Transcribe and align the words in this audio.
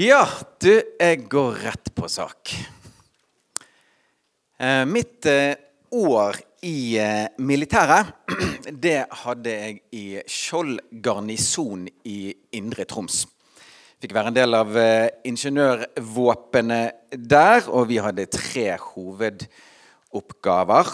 Ja, 0.00 0.22
du, 0.62 0.80
jeg 0.96 1.26
går 1.28 1.58
rett 1.60 1.90
på 1.92 2.08
sak. 2.08 2.54
Eh, 4.56 4.86
mitt 4.88 5.26
eh, 5.28 5.52
år 5.92 6.40
i 6.64 6.96
eh, 6.96 7.28
militæret, 7.44 8.08
det 8.84 9.04
hadde 9.26 9.52
jeg 9.52 9.84
i 9.92 10.24
Skjold 10.24 10.80
garnison 11.04 11.84
i 12.08 12.32
Indre 12.56 12.88
Troms. 12.88 13.28
Fikk 14.00 14.16
være 14.16 14.32
en 14.32 14.38
del 14.38 14.56
av 14.56 14.72
ingeniørvåpenet 15.28 17.20
der, 17.20 17.68
og 17.68 17.84
vi 17.90 17.98
hadde 18.00 18.24
tre 18.32 18.80
hovedoppgaver. 18.80 20.86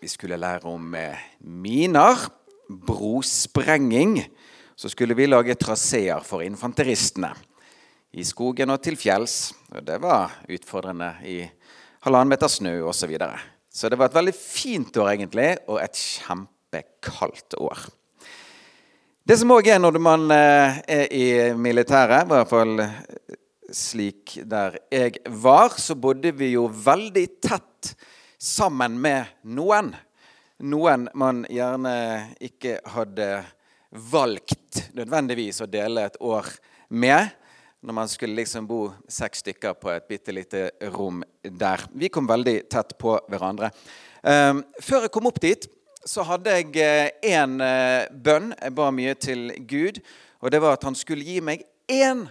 Vi 0.00 0.08
skulle 0.08 0.40
lære 0.40 0.64
om 0.70 0.96
miner, 1.44 2.16
brosprenging, 2.88 4.24
så 4.72 4.88
skulle 4.88 5.12
vi 5.18 5.26
lage 5.28 5.54
traseer 5.60 6.24
for 6.24 6.40
infanteristene 6.46 7.34
i 8.16 8.24
skogen 8.24 8.72
og 8.72 8.80
til 8.84 8.96
fjells. 8.98 9.52
Og 9.74 9.84
det 9.84 9.98
var 10.02 10.38
utfordrende 10.48 11.12
i 11.28 11.42
halvannen 12.06 12.32
meter 12.32 12.50
snø 12.50 12.78
osv. 12.86 13.02
Så, 13.02 13.10
videre. 13.10 13.38
så 13.68 13.90
det 13.92 13.98
var 14.00 14.10
et 14.10 14.16
veldig 14.16 14.34
fint 14.36 14.96
år, 14.96 15.12
egentlig, 15.12 15.50
og 15.68 15.80
et 15.82 16.00
kjempekaldt 16.00 17.58
år. 17.60 17.86
Det 19.26 19.36
som 19.40 19.50
òg 19.56 19.68
er 19.68 19.80
når 19.82 19.98
man 19.98 20.30
eh, 20.30 20.80
er 20.86 21.08
i 21.12 21.26
militæret, 21.58 22.24
i 22.24 22.30
hvert 22.30 22.50
fall 22.50 22.84
eh, 22.84 22.98
slik 23.74 24.36
der 24.46 24.78
jeg 24.92 25.18
var, 25.42 25.74
så 25.82 25.96
bodde 25.98 26.30
vi 26.38 26.52
jo 26.54 26.68
veldig 26.70 27.26
tett 27.42 27.96
sammen 28.38 29.00
med 29.02 29.34
noen. 29.50 29.90
Noen 30.62 31.08
man 31.18 31.42
gjerne 31.50 31.96
ikke 32.38 32.78
hadde 32.94 33.42
valgt 33.90 34.86
nødvendigvis 34.96 35.60
å 35.64 35.68
dele 35.70 36.06
et 36.06 36.20
år 36.22 36.48
med 36.88 37.34
når 37.86 37.94
man 37.94 38.08
skulle 38.10 38.34
liksom 38.34 38.66
bo 38.66 38.80
seks 39.08 39.44
stykker 39.44 39.76
på 39.78 39.92
et 39.92 40.06
bitte 40.10 40.32
lite 40.34 40.64
rom 40.90 41.20
der. 41.42 41.84
Vi 41.94 42.08
kom 42.10 42.26
veldig 42.26 42.64
tett 42.72 42.96
på 42.98 43.12
hverandre. 43.30 43.70
Um, 44.26 44.64
før 44.82 45.06
jeg 45.06 45.12
kom 45.14 45.28
opp 45.30 45.38
dit, 45.42 45.68
så 46.06 46.24
hadde 46.26 46.50
jeg 46.50 47.12
én 47.22 47.54
uh, 47.62 47.68
uh, 47.68 48.08
bønn. 48.10 48.50
Jeg 48.58 48.74
ba 48.74 48.88
mye 48.90 49.14
til 49.14 49.52
Gud. 49.70 50.02
Og 50.42 50.50
det 50.50 50.60
var 50.64 50.74
at 50.74 50.88
han 50.88 50.98
skulle 50.98 51.26
gi 51.26 51.38
meg 51.38 51.62
én 51.86 52.26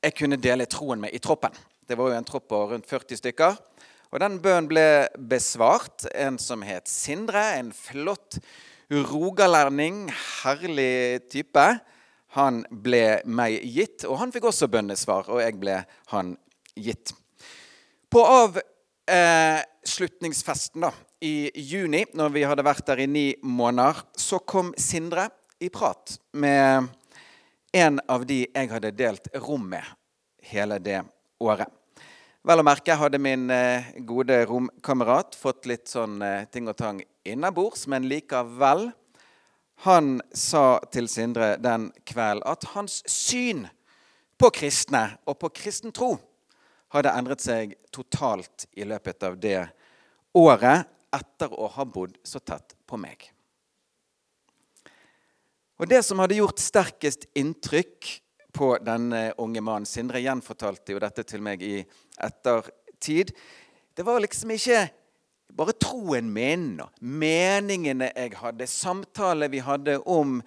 jeg 0.00 0.16
kunne 0.16 0.40
dele 0.40 0.64
troen 0.64 1.04
med 1.04 1.12
i 1.12 1.20
troppen. 1.20 1.52
Det 1.84 1.98
var 2.00 2.08
jo 2.08 2.16
en 2.16 2.30
tropp 2.30 2.48
på 2.48 2.64
rundt 2.72 2.88
40 2.88 3.20
stykker. 3.20 3.60
Og 4.10 4.24
den 4.24 4.40
bønnen 4.40 4.70
ble 4.70 4.88
besvart. 5.28 6.08
En 6.16 6.40
som 6.40 6.64
het 6.64 6.88
Sindre. 6.88 7.42
En 7.60 7.68
flott 7.76 8.40
rogalending. 8.88 10.06
Herlig 10.40 11.28
type 11.28 11.68
han 12.36 12.64
ble 12.70 13.22
meg 13.26 13.64
gitt. 13.66 14.04
Og 14.06 14.18
han 14.20 14.32
fikk 14.34 14.44
også 14.50 14.68
bønnesvar, 14.70 15.24
og 15.32 15.40
jeg 15.42 15.54
ble 15.60 15.76
han 16.12 16.36
gitt. 16.78 17.12
På 18.10 18.20
avslutningsfesten 18.30 20.84
eh, 20.86 20.92
i 21.20 21.50
juni, 21.54 22.04
når 22.16 22.28
vi 22.34 22.42
hadde 22.48 22.64
vært 22.66 22.86
der 22.88 22.98
i 23.04 23.06
ni 23.10 23.34
måneder, 23.42 23.94
så 24.16 24.38
kom 24.38 24.74
Sindre 24.78 25.28
i 25.60 25.68
prat 25.68 26.18
med 26.32 26.88
en 27.72 28.00
av 28.08 28.26
de 28.26 28.48
jeg 28.48 28.70
hadde 28.70 28.90
delt 28.96 29.28
rom 29.44 29.68
med 29.70 29.84
hele 30.50 30.78
det 30.82 31.02
året. 31.42 31.68
Vel 32.40 32.62
å 32.62 32.64
merke 32.64 32.96
hadde 32.96 33.20
min 33.20 33.50
eh, 33.52 33.90
gode 34.08 34.38
romkamerat 34.48 35.36
fått 35.36 35.66
litt 35.68 35.90
sånn 35.92 36.22
eh, 36.24 36.46
ting 36.48 36.70
og 36.72 36.78
tang 36.78 37.02
innabords, 37.28 37.84
men 37.90 38.08
likevel 38.08 38.88
han 39.82 40.20
sa 40.36 40.80
til 40.92 41.08
Sindre 41.08 41.54
den 41.56 41.88
kveld 42.08 42.44
at 42.48 42.66
hans 42.74 43.00
syn 43.08 43.64
på 44.40 44.50
kristne 44.52 45.06
og 45.28 45.38
på 45.40 45.48
kristen 45.56 45.92
tro 45.96 46.14
hadde 46.92 47.12
endret 47.16 47.40
seg 47.44 47.76
totalt 47.94 48.66
i 48.76 48.84
løpet 48.88 49.24
av 49.24 49.38
det 49.40 49.62
året 50.36 50.88
etter 51.16 51.52
å 51.56 51.68
ha 51.74 51.86
bodd 51.88 52.18
så 52.26 52.42
tett 52.44 52.74
på 52.86 52.98
meg. 53.00 53.30
Og 55.80 55.88
Det 55.88 56.02
som 56.04 56.20
hadde 56.20 56.36
gjort 56.36 56.60
sterkest 56.60 57.24
inntrykk 57.40 58.10
på 58.52 58.74
denne 58.84 59.30
unge 59.40 59.62
mannen 59.64 59.88
Sindre 59.88 60.20
gjenfortalte 60.20 60.92
jo 60.92 61.00
dette 61.00 61.24
til 61.24 61.40
meg 61.40 61.62
i 61.64 61.78
ettertid. 62.20 63.32
Det 63.96 64.04
var 64.04 64.20
liksom 64.20 64.52
ikke 64.52 64.82
bare 65.56 65.74
troen 65.78 66.30
min 66.32 66.80
og 66.82 66.96
meningene 67.00 68.10
jeg 68.14 68.36
hadde, 68.40 68.66
samtaler 68.70 69.50
vi 69.52 69.62
hadde 69.64 69.98
om 70.08 70.38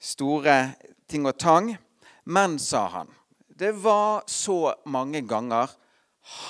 store 0.00 0.74
ting 1.10 1.26
og 1.28 1.38
tang. 1.40 1.74
Men, 2.24 2.58
sa 2.58 2.86
han, 2.92 3.10
det 3.48 3.72
var 3.82 4.24
så 4.30 4.74
mange 4.88 5.22
ganger 5.28 5.72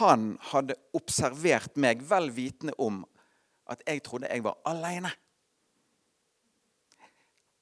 han 0.00 0.34
hadde 0.50 0.76
observert 0.96 1.76
meg, 1.80 2.02
vel 2.04 2.30
vitende 2.34 2.74
om 2.78 3.04
at 3.70 3.82
jeg 3.86 4.02
trodde 4.04 4.28
jeg 4.30 4.44
var 4.44 4.58
aleine. 4.68 5.12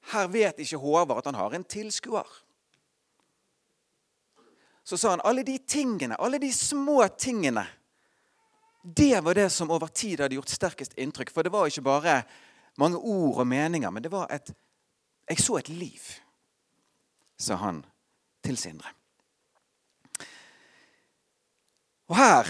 Her 0.09 0.29
vet 0.33 0.61
ikke 0.61 0.79
Håvard 0.81 1.21
at 1.21 1.29
han 1.29 1.37
har 1.37 1.53
en 1.53 1.65
tilskuer. 1.69 2.29
Så 4.83 4.97
sa 4.97 5.13
han 5.13 5.21
alle 5.23 5.43
de 5.45 5.59
tingene, 5.69 6.17
alle 6.17 6.39
de 6.41 6.49
små 6.53 7.03
tingene 7.13 7.67
det 8.83 9.23
var 9.23 9.35
det 9.35 9.49
som 9.49 9.71
over 9.71 9.87
tid 9.87 10.21
hadde 10.21 10.37
gjort 10.37 10.53
sterkest 10.53 10.95
inntrykk. 10.97 11.33
For 11.33 11.43
det 11.43 11.51
var 11.53 11.67
ikke 11.67 11.85
bare 11.85 12.21
mange 12.79 12.97
ord 12.97 13.41
og 13.43 13.47
meninger, 13.47 13.89
men 13.91 14.03
det 14.03 14.11
var 14.11 14.29
et 14.31 14.53
Jeg 15.29 15.39
så 15.39 15.57
et 15.59 15.69
liv, 15.69 16.01
sa 17.37 17.55
han 17.55 17.83
til 18.41 18.57
Sindre. 18.57 18.89
Og 22.09 22.15
her 22.17 22.47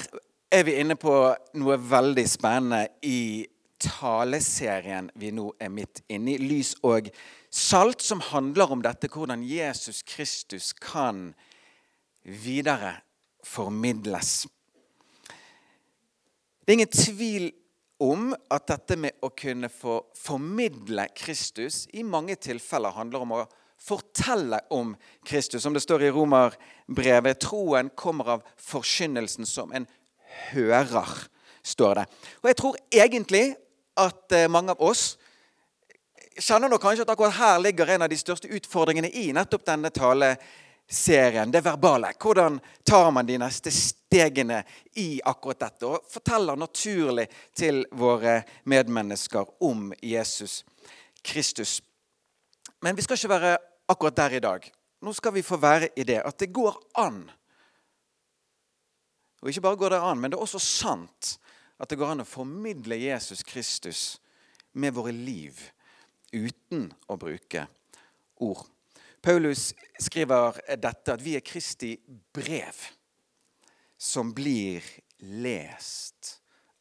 er 0.52 0.64
vi 0.64 0.78
inne 0.80 0.96
på 0.96 1.12
noe 1.60 1.76
veldig 1.76 2.24
spennende 2.30 2.86
i 3.04 3.44
taleserien 3.84 5.10
vi 5.20 5.34
nå 5.36 5.50
er 5.60 5.74
midt 5.76 6.00
inne 6.08 6.38
i, 6.38 6.40
Lys 6.40 6.78
og 6.88 7.10
salt, 7.52 8.00
som 8.02 8.24
handler 8.24 8.72
om 8.72 8.84
dette, 8.86 9.12
hvordan 9.12 9.44
Jesus 9.44 10.02
Kristus 10.08 10.72
kan 10.72 11.34
videre 12.24 12.96
formidles. 13.44 14.48
Det 16.70 16.74
er 16.74 16.78
ingen 16.78 16.92
tvil 16.94 17.46
om 17.98 18.28
at 18.54 18.68
dette 18.70 18.94
med 19.02 19.24
å 19.26 19.32
kunne 19.34 19.72
få 19.74 19.96
formidle 20.14 21.08
Kristus 21.18 21.88
i 21.98 22.04
mange 22.06 22.36
tilfeller 22.38 22.94
handler 22.94 23.24
om 23.26 23.34
å 23.34 23.40
fortelle 23.82 24.60
om 24.78 24.92
Kristus. 25.26 25.64
Som 25.64 25.74
det 25.74 25.82
står 25.82 26.06
i 26.06 26.12
Romerbrevet, 26.14 27.40
troen 27.42 27.90
kommer 27.98 28.30
av 28.36 28.46
forkynnelsen 28.62 29.50
som 29.50 29.74
en 29.74 29.90
hører, 30.52 31.10
står 31.66 32.04
det. 32.04 32.06
Og 32.44 32.52
jeg 32.52 32.60
tror 32.62 32.80
egentlig 33.02 33.44
at 34.06 34.38
eh, 34.38 34.46
mange 34.46 34.78
av 34.78 34.86
oss 34.92 35.16
kjenner 36.38 36.70
nok 36.70 36.86
kanskje 36.86 37.08
at 37.08 37.16
akkurat 37.16 37.40
her 37.42 37.66
ligger 37.66 37.96
en 37.96 38.06
av 38.06 38.14
de 38.14 38.22
største 38.22 38.54
utfordringene 38.60 39.10
i 39.10 39.32
nettopp 39.34 39.66
denne 39.74 39.90
tale 39.90 40.36
serien, 40.90 41.52
det 41.52 41.62
verbale. 41.62 42.14
Hvordan 42.20 42.60
tar 42.84 43.12
man 43.12 43.26
de 43.26 43.38
neste 43.38 43.72
stegene 43.72 44.64
i 44.96 45.22
akkurat 45.26 45.60
dette? 45.60 45.86
Og 45.86 46.08
forteller 46.10 46.58
naturlig 46.58 47.28
til 47.54 47.84
våre 47.92 48.42
medmennesker 48.64 49.46
om 49.64 49.94
Jesus 50.02 50.64
Kristus. 51.22 51.82
Men 52.82 52.96
vi 52.96 53.06
skal 53.06 53.20
ikke 53.20 53.36
være 53.36 53.58
akkurat 53.90 54.18
der 54.18 54.38
i 54.38 54.44
dag. 54.44 54.72
Nå 55.02 55.14
skal 55.14 55.34
vi 55.34 55.46
få 55.46 55.60
være 55.62 55.92
i 55.96 56.04
det 56.04 56.22
at 56.26 56.40
det 56.40 56.54
går 56.54 56.80
an. 57.00 57.22
Og 59.40 59.50
ikke 59.50 59.64
bare 59.64 59.80
går 59.80 59.94
det 59.96 60.02
an, 60.04 60.20
men 60.20 60.32
det 60.32 60.38
er 60.40 60.44
også 60.44 60.60
sant 60.60 61.36
at 61.80 61.90
det 61.90 62.00
går 62.00 62.12
an 62.12 62.26
å 62.26 62.28
formidle 62.28 62.98
Jesus 63.00 63.44
Kristus 63.48 64.18
med 64.74 64.98
våre 64.98 65.14
liv 65.16 65.62
uten 66.34 66.90
å 67.08 67.16
bruke 67.18 67.64
ord. 68.44 68.66
Paulus 69.22 69.74
skriver 70.00 70.60
dette, 70.80 71.14
at 71.14 71.24
vi 71.24 71.36
er 71.36 71.44
Kristi 71.46 71.94
brev 72.34 72.78
som 74.00 74.32
blir 74.36 74.86
lest 75.20 76.38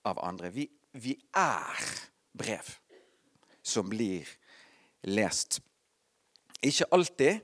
av 0.07 0.21
andre. 0.23 0.53
Vi, 0.55 0.69
vi 0.93 1.17
er 1.35 1.89
brev 2.39 2.71
som 3.63 3.89
blir 3.91 4.29
lest. 5.11 5.59
Ikke 6.63 6.89
alltid 6.95 7.41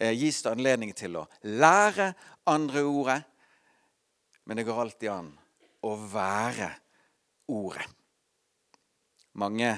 eh, 0.00 0.12
gis 0.12 0.42
det 0.44 0.52
anledning 0.52 0.92
til 0.96 1.16
å 1.20 1.26
lære 1.48 2.12
andre 2.48 2.84
ordet, 2.84 3.20
men 4.44 4.60
det 4.60 4.66
går 4.68 4.84
alltid 4.84 5.12
an 5.12 5.32
å 5.86 5.94
være 6.12 6.70
ordet. 7.52 7.86
Mange 9.40 9.72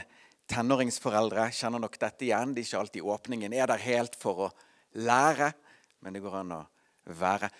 tenåringsforeldre 0.52 1.48
kjenner 1.56 1.82
nok 1.82 1.98
dette 2.00 2.26
igjen. 2.28 2.54
Det 2.54 2.62
er 2.62 2.68
ikke 2.68 2.84
alltid 2.84 3.10
åpningen 3.16 3.56
er 3.56 3.72
der 3.72 3.82
helt 3.82 4.16
for 4.20 4.46
å 4.46 4.48
lære, 5.00 5.52
men 6.04 6.14
det 6.14 6.22
går 6.24 6.40
an 6.42 6.56
å 6.58 6.62
være. 7.18 7.50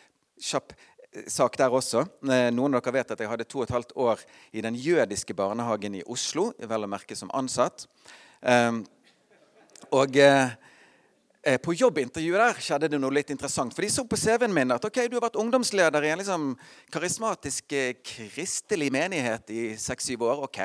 Kjapp 0.42 0.74
eh, 0.76 1.28
sak 1.32 1.56
der 1.60 1.74
også. 1.74 2.04
Eh, 2.28 2.48
noen 2.54 2.76
av 2.76 2.84
dere 2.84 2.98
vet 3.00 3.14
at 3.14 3.22
jeg 3.24 3.32
hadde 3.32 3.48
to 3.48 3.62
og 3.62 3.68
et 3.68 3.76
halvt 3.76 3.96
år 4.06 4.24
i 4.52 4.64
den 4.64 4.76
jødiske 4.78 5.36
barnehagen 5.38 5.96
i 5.98 6.04
Oslo, 6.04 6.50
vel 6.60 6.86
å 6.86 6.90
merke 6.90 7.16
som 7.18 7.32
ansatt. 7.36 7.86
Ehm, 8.42 8.84
og 9.92 10.16
Eh, 10.16 10.50
på 11.42 11.74
jobbintervjuet 11.74 12.38
der 12.38 12.60
skjedde 12.62 12.88
det 12.92 12.98
noe 13.02 13.14
litt 13.16 13.32
interessant. 13.34 13.74
For 13.74 13.82
de 13.82 13.88
så 13.90 14.04
på 14.06 14.18
CV-en 14.18 14.52
min 14.54 14.70
at 14.70 14.84
ok, 14.86 15.00
du 15.10 15.16
har 15.16 15.24
vært 15.24 15.38
ungdomsleder 15.42 16.04
i 16.06 16.12
en 16.12 16.20
liksom 16.20 16.44
karismatisk 16.94 17.74
eh, 17.74 17.96
kristelig 17.98 18.92
menighet 18.94 19.50
i 19.50 19.62
seks-syv 19.80 20.22
år. 20.28 20.44
ok. 20.46 20.60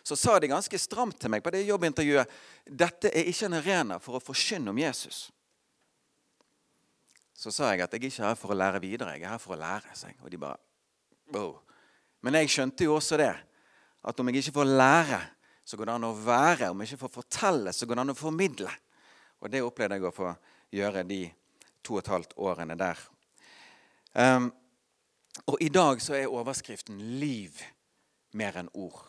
Så 0.00 0.16
sa 0.16 0.38
de 0.40 0.48
ganske 0.48 0.80
stramt 0.80 1.18
til 1.20 1.34
meg 1.34 1.44
på 1.44 1.52
det 1.52 1.66
jobbintervjuet 1.66 2.32
dette 2.64 3.10
er 3.12 3.28
ikke 3.28 3.50
en 3.50 3.58
arena 3.58 3.98
for 4.00 4.16
å 4.16 4.22
forkynne 4.24 4.72
om 4.72 4.80
Jesus. 4.80 5.26
Så 7.36 7.52
sa 7.52 7.68
jeg 7.72 7.82
at 7.84 7.92
jeg 7.92 8.06
ikke 8.06 8.22
er 8.22 8.30
her 8.30 8.38
for 8.38 8.54
å 8.54 8.56
lære 8.56 8.80
videre, 8.80 9.16
jeg 9.18 9.26
er 9.26 9.34
her 9.34 9.42
for 9.42 9.56
å 9.56 9.60
lære. 9.60 9.92
seg. 9.98 10.16
Og 10.22 10.30
de 10.30 10.40
bare, 10.40 10.56
wow. 11.34 11.58
Men 12.22 12.38
jeg 12.38 12.54
skjønte 12.54 12.86
jo 12.86 12.96
også 12.96 13.18
det, 13.20 13.34
at 14.02 14.20
om 14.20 14.30
jeg 14.30 14.40
ikke 14.40 14.56
får 14.62 14.72
lære, 14.80 15.20
så 15.66 15.76
går 15.76 15.90
det 15.90 15.96
an 15.98 16.08
å 16.08 16.14
være. 16.16 16.70
Om 16.70 16.80
jeg 16.80 16.92
ikke 16.92 17.02
får 17.04 17.14
fortelle, 17.18 17.74
så 17.74 17.84
går 17.84 17.98
det 17.98 18.04
an 18.06 18.14
å 18.14 18.16
formidle. 18.16 18.72
Og 19.42 19.50
det 19.50 19.62
opplevde 19.66 19.98
jeg 19.98 20.06
å 20.06 20.14
få 20.14 20.32
gjøre 20.72 21.02
de 21.06 21.22
to 21.82 21.96
og 21.96 22.04
et 22.04 22.10
halvt 22.12 22.36
årene 22.38 22.76
der. 22.78 22.98
Um, 24.14 24.52
og 25.48 25.56
i 25.64 25.70
dag 25.72 26.00
så 26.04 26.14
er 26.14 26.30
overskriften 26.30 27.00
'Liv 27.00 27.58
mer 28.32 28.56
enn 28.60 28.70
ord'. 28.74 29.08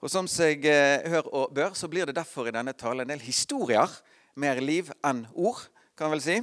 Og 0.00 0.10
Som 0.10 0.28
seg 0.28 0.64
eh, 0.68 1.08
hør 1.08 1.28
og 1.34 1.54
bør, 1.54 1.72
så 1.74 1.88
blir 1.88 2.06
det 2.06 2.16
derfor 2.16 2.48
i 2.48 2.54
denne 2.54 2.72
talen 2.72 3.00
en 3.00 3.08
del 3.14 3.24
historier. 3.24 3.88
Mer 4.36 4.60
liv 4.60 4.90
enn 5.04 5.26
ord, 5.34 5.62
kan 5.96 6.10
vel 6.12 6.20
si. 6.20 6.36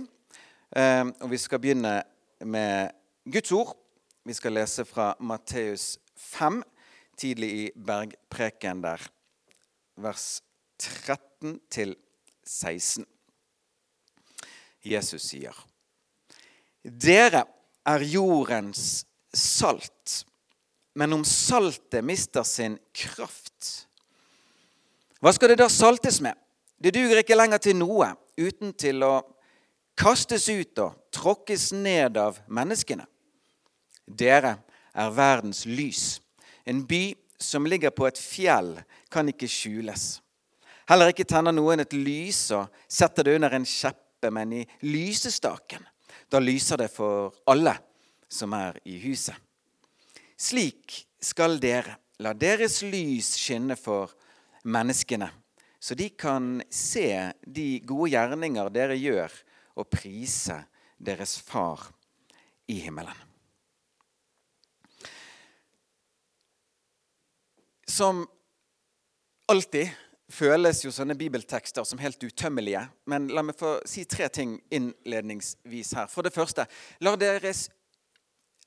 Um, 0.75 1.13
og 1.21 1.29
vi 1.29 1.37
skal 1.37 1.61
begynne 1.61 2.03
med 2.41 2.89
Guds 3.29 3.51
ord. 3.51 3.75
Vi 4.25 4.33
skal 4.33 4.55
lese 4.57 4.85
fra 4.85 5.13
Matteus 5.19 5.99
5, 6.17 6.63
tidlig 7.17 7.51
i 7.53 7.71
bergpreken 7.75 8.81
der, 8.81 9.01
vers 9.95 10.41
13 10.79 11.32
til 11.71 11.95
16. 12.43 13.05
Jesus 14.83 15.29
sier, 15.31 15.55
Dere 16.83 17.45
er 17.87 18.03
jordens 18.07 19.05
salt, 19.33 20.23
men 20.99 21.15
om 21.15 21.23
saltet 21.25 22.03
mister 22.05 22.45
sin 22.47 22.77
kraft, 22.93 23.87
hva 25.23 25.31
skal 25.31 25.53
det 25.53 25.61
da 25.61 25.69
saltes 25.71 26.19
med? 26.19 26.35
Det 26.75 26.91
duger 26.91 27.21
ikke 27.21 27.37
lenger 27.37 27.61
til 27.63 27.77
noe 27.79 28.09
uten 28.35 28.73
til 28.75 29.05
å 29.07 29.21
kastes 29.95 30.49
ut 30.51 30.79
og 30.83 30.97
tråkkes 31.15 31.69
ned 31.77 32.17
av 32.19 32.41
menneskene. 32.51 33.05
Dere 34.03 34.57
er 34.91 35.13
verdens 35.15 35.63
lys. 35.63 36.19
En 36.67 36.83
by 36.83 37.13
som 37.39 37.63
ligger 37.67 37.93
på 37.95 38.07
et 38.07 38.19
fjell, 38.19 38.75
kan 39.11 39.27
ikke 39.29 39.47
skjules. 39.47 40.22
Heller 40.93 41.09
ikke 41.09 41.25
tenner 41.25 41.49
noen 41.49 41.81
et 41.81 41.93
lys 41.97 42.51
og 42.53 42.67
setter 42.85 43.25
det 43.25 43.31
under 43.39 43.55
en 43.57 43.63
kjeppe, 43.65 44.29
men 44.29 44.51
i 44.53 44.59
lysestaken. 44.85 45.81
Da 46.29 46.37
lyser 46.37 46.83
det 46.83 46.91
for 46.93 47.33
alle 47.49 47.73
som 48.29 48.53
er 48.53 48.77
i 48.85 48.99
huset. 49.01 49.33
Slik 50.37 50.99
skal 51.17 51.57
dere 51.57 51.95
la 52.21 52.35
deres 52.37 52.83
lys 52.85 53.31
skinne 53.39 53.73
for 53.73 54.13
menneskene, 54.69 55.31
så 55.81 55.97
de 55.97 56.11
kan 56.13 56.61
se 56.69 57.09
de 57.41 57.67
gode 57.89 58.11
gjerninger 58.13 58.69
dere 58.77 58.99
gjør, 59.01 59.33
og 59.73 59.89
prise 59.89 60.59
deres 61.01 61.39
Far 61.41 61.89
i 62.69 62.77
himmelen. 62.85 63.17
Som 67.89 68.27
alltid 69.49 69.89
føles 70.33 70.81
jo 70.83 70.91
sånne 70.93 71.15
bibeltekster 71.17 71.85
som 71.87 72.01
helt 72.01 72.21
utømmelige. 72.23 72.81
Men 73.09 73.29
la 73.33 73.43
meg 73.45 73.57
få 73.59 73.77
si 73.89 74.05
tre 74.09 74.29
ting 74.33 74.57
innledningsvis 74.73 75.93
her. 75.97 76.09
For 76.11 76.25
det 76.25 76.33
første 76.35 76.65
la 77.05 77.13
deres, 77.19 77.67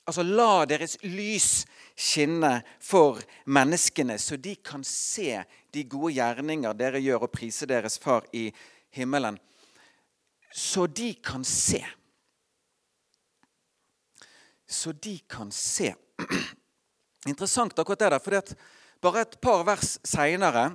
altså 0.07 0.23
la 0.23 0.65
deres 0.69 0.97
lys 1.03 1.65
skinne 1.97 2.61
for 2.83 3.19
menneskene, 3.45 4.17
så 4.19 4.39
de 4.39 4.55
kan 4.63 4.85
se 4.87 5.43
de 5.73 5.85
gode 5.89 6.15
gjerninger 6.17 6.79
dere 6.79 7.03
gjør, 7.03 7.27
og 7.27 7.35
prise 7.35 7.69
deres 7.69 7.99
Far 8.01 8.25
i 8.33 8.47
himmelen. 8.95 9.39
Så 10.53 10.87
de 10.87 11.11
kan 11.21 11.43
se. 11.45 11.83
Så 14.67 14.91
de 14.91 15.19
kan 15.29 15.51
se. 15.51 15.93
Interessant 17.27 17.77
akkurat 17.79 17.99
det 17.99 18.11
der, 18.15 18.23
for 18.23 18.57
bare 19.01 19.21
et 19.21 19.35
par 19.41 19.63
vers 19.67 19.97
seinere 20.07 20.71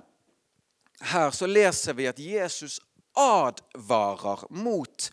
her 1.03 1.31
så 1.31 1.47
leser 1.47 1.97
vi 1.99 2.07
at 2.11 2.19
Jesus 2.19 2.79
advarer 3.19 4.47
mot 4.51 5.11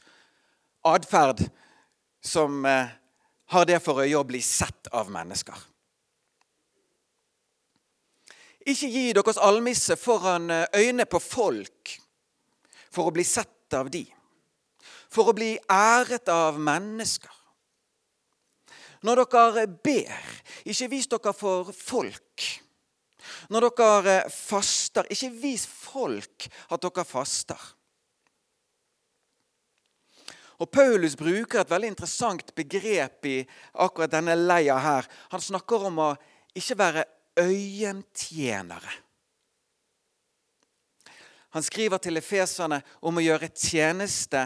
atferd 0.86 1.44
som 2.24 2.66
eh, 2.66 2.88
har 3.50 3.66
det 3.66 3.80
for 3.84 4.04
øye 4.04 4.18
å 4.20 4.28
bli 4.28 4.42
sett 4.46 4.88
av 4.96 5.10
mennesker. 5.12 5.58
Ikke 8.70 8.90
gi 8.92 9.10
deres 9.16 9.40
almisse 9.42 9.98
foran 10.00 10.50
eh, 10.54 10.68
øynene 10.78 11.08
på 11.10 11.22
folk 11.24 11.96
for 12.90 13.10
å 13.10 13.16
bli 13.16 13.26
sett 13.26 13.74
av 13.74 13.90
de. 13.92 14.06
For 15.10 15.32
å 15.32 15.36
bli 15.36 15.56
æret 15.74 16.30
av 16.30 16.60
mennesker. 16.62 17.34
Når 19.06 19.24
dere 19.32 19.66
ber, 19.72 20.26
ikke 20.68 20.90
vis 20.92 21.08
dere 21.10 21.34
for 21.34 21.72
folk 21.74 22.50
når 23.50 23.70
dere 23.80 24.16
eh, 24.24 24.31
faster, 24.34 25.08
ikke 25.10 25.34
vis 25.42 25.66
folk 25.68 26.48
at 26.70 26.81
dere 26.86 27.06
faster. 27.08 27.68
Og 30.60 30.68
Paulus 30.72 31.16
bruker 31.16 31.62
et 31.62 31.70
veldig 31.72 31.94
interessant 31.94 32.50
begrep 32.56 33.28
i 33.31 33.38
akkurat 33.80 34.12
denne 34.12 34.36
leia 34.36 34.76
her. 34.84 35.06
Han 35.31 35.44
snakker 35.44 35.86
om 35.88 36.02
å 36.04 36.10
ikke 36.58 36.76
være 36.80 37.06
øyentjenere. 37.40 38.92
Han 41.56 41.64
skriver 41.66 41.98
til 41.98 42.20
efeserne 42.20 42.81
om 43.02 43.18
å 43.18 43.24
gjøre 43.24 43.50
tjeneste 43.56 44.44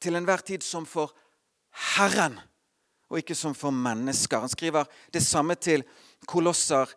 til 0.00 0.16
enhver 0.16 0.40
tid 0.46 0.64
som 0.64 0.86
for 0.88 1.12
Herren, 1.96 2.38
og 3.10 3.20
ikke 3.20 3.36
som 3.36 3.54
for 3.56 3.74
mennesker. 3.74 4.40
Han 4.40 4.52
skriver 4.52 4.88
det 5.12 5.20
samme 5.24 5.58
til 5.60 5.84
kolosser 6.28 6.88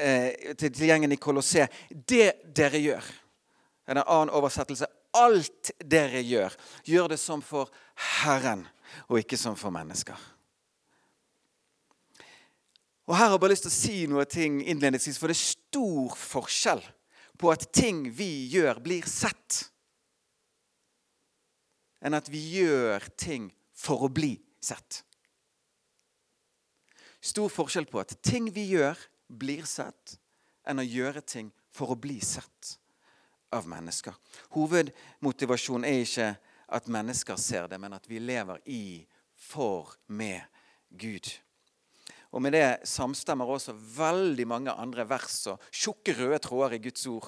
eh, 0.00 0.54
til 0.58 0.86
gjengen 0.88 1.12
i 1.12 1.20
Kolosseet. 1.20 1.72
Det 1.90 2.32
dere 2.56 2.80
gjør 2.80 3.12
en 3.90 4.02
annen 4.02 4.34
oversettelse. 4.34 4.88
Alt 5.18 5.72
dere 5.82 6.22
gjør, 6.22 6.54
gjør 6.86 7.12
det 7.14 7.18
som 7.18 7.42
for 7.42 7.70
Herren 8.22 8.66
og 9.08 9.18
ikke 9.20 9.38
som 9.38 9.56
for 9.58 9.74
mennesker. 9.74 10.18
Og 13.10 13.16
Her 13.16 13.26
har 13.26 13.34
jeg 13.34 13.42
bare 13.42 13.50
lyst 13.50 13.66
til 13.66 13.72
å 13.72 13.74
si 13.74 13.94
noe 14.06 14.24
ting 14.30 14.60
innledningsvis, 14.62 15.18
for 15.18 15.26
det 15.26 15.34
er 15.34 15.42
stor 15.42 16.14
forskjell 16.14 16.82
på 17.40 17.50
at 17.50 17.66
ting 17.74 18.04
vi 18.14 18.46
gjør, 18.52 18.78
blir 18.84 19.06
sett, 19.10 19.64
enn 22.06 22.14
at 22.14 22.30
vi 22.30 22.38
gjør 22.60 23.08
ting 23.18 23.48
for 23.74 24.06
å 24.06 24.12
bli 24.14 24.36
sett. 24.62 25.02
Stor 27.20 27.50
forskjell 27.52 27.88
på 27.90 27.98
at 28.00 28.14
ting 28.24 28.46
vi 28.54 28.68
gjør, 28.76 28.94
blir 29.30 29.66
sett, 29.68 30.16
enn 30.66 30.82
å 30.82 30.86
gjøre 30.86 31.22
ting 31.22 31.50
for 31.72 31.94
å 31.94 31.98
bli 31.98 32.18
sett 32.24 32.76
av 33.54 33.66
mennesker. 33.70 34.14
Hovedmotivasjonen 34.54 35.86
er 35.88 36.04
ikke 36.04 36.30
at 36.70 36.90
mennesker 36.90 37.38
ser 37.40 37.68
det, 37.70 37.78
men 37.82 37.94
at 37.96 38.06
vi 38.10 38.20
lever 38.22 38.60
i, 38.70 38.82
for, 39.34 39.94
med 40.06 40.42
Gud. 40.90 41.30
Og 42.30 42.42
Med 42.42 42.54
det 42.54 42.86
samstemmer 42.86 43.48
også 43.48 43.74
veldig 43.74 44.46
mange 44.46 44.74
andre 44.74 45.06
vers 45.08 45.40
og 45.50 45.62
tjukke 45.74 46.14
røde 46.14 46.38
tråder 46.44 46.76
i 46.76 46.82
Guds 46.84 47.06
ord. 47.10 47.26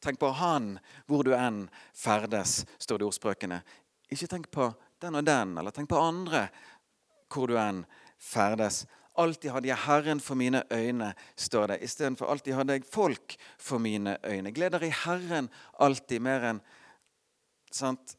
Tenk 0.00 0.20
på 0.20 0.28
Han 0.36 0.74
hvor 1.08 1.24
du 1.24 1.32
enn 1.32 1.64
ferdes, 1.96 2.66
står 2.76 2.98
det 2.98 3.06
i 3.06 3.08
ordspråkene. 3.08 3.62
Ikke 4.12 4.28
tenk 4.28 4.50
på 4.52 4.68
den 5.00 5.16
og 5.16 5.24
den, 5.24 5.56
eller 5.56 5.72
tenk 5.72 5.88
på 5.88 6.00
andre 6.00 6.46
hvor 7.32 7.48
du 7.48 7.56
enn 7.58 7.80
ferdes. 8.20 8.84
Alltid 9.16 9.50
hadde 9.54 9.70
jeg 9.70 9.84
Herren 9.86 10.20
for 10.20 10.38
mine 10.38 10.62
øyne, 10.72 11.12
står 11.36 11.72
det. 11.72 11.82
Istedenfor 11.86 12.30
alltid 12.30 12.54
hadde 12.54 12.76
jeg 12.76 12.88
folk 12.90 13.36
for 13.58 13.80
mine 13.82 14.18
øyne. 14.24 14.52
Gleder 14.52 14.84
i 14.84 14.92
Herren 15.04 15.48
alltid 15.80 16.20
mer 16.20 16.44
enn 16.50 16.60
sant, 17.72 18.16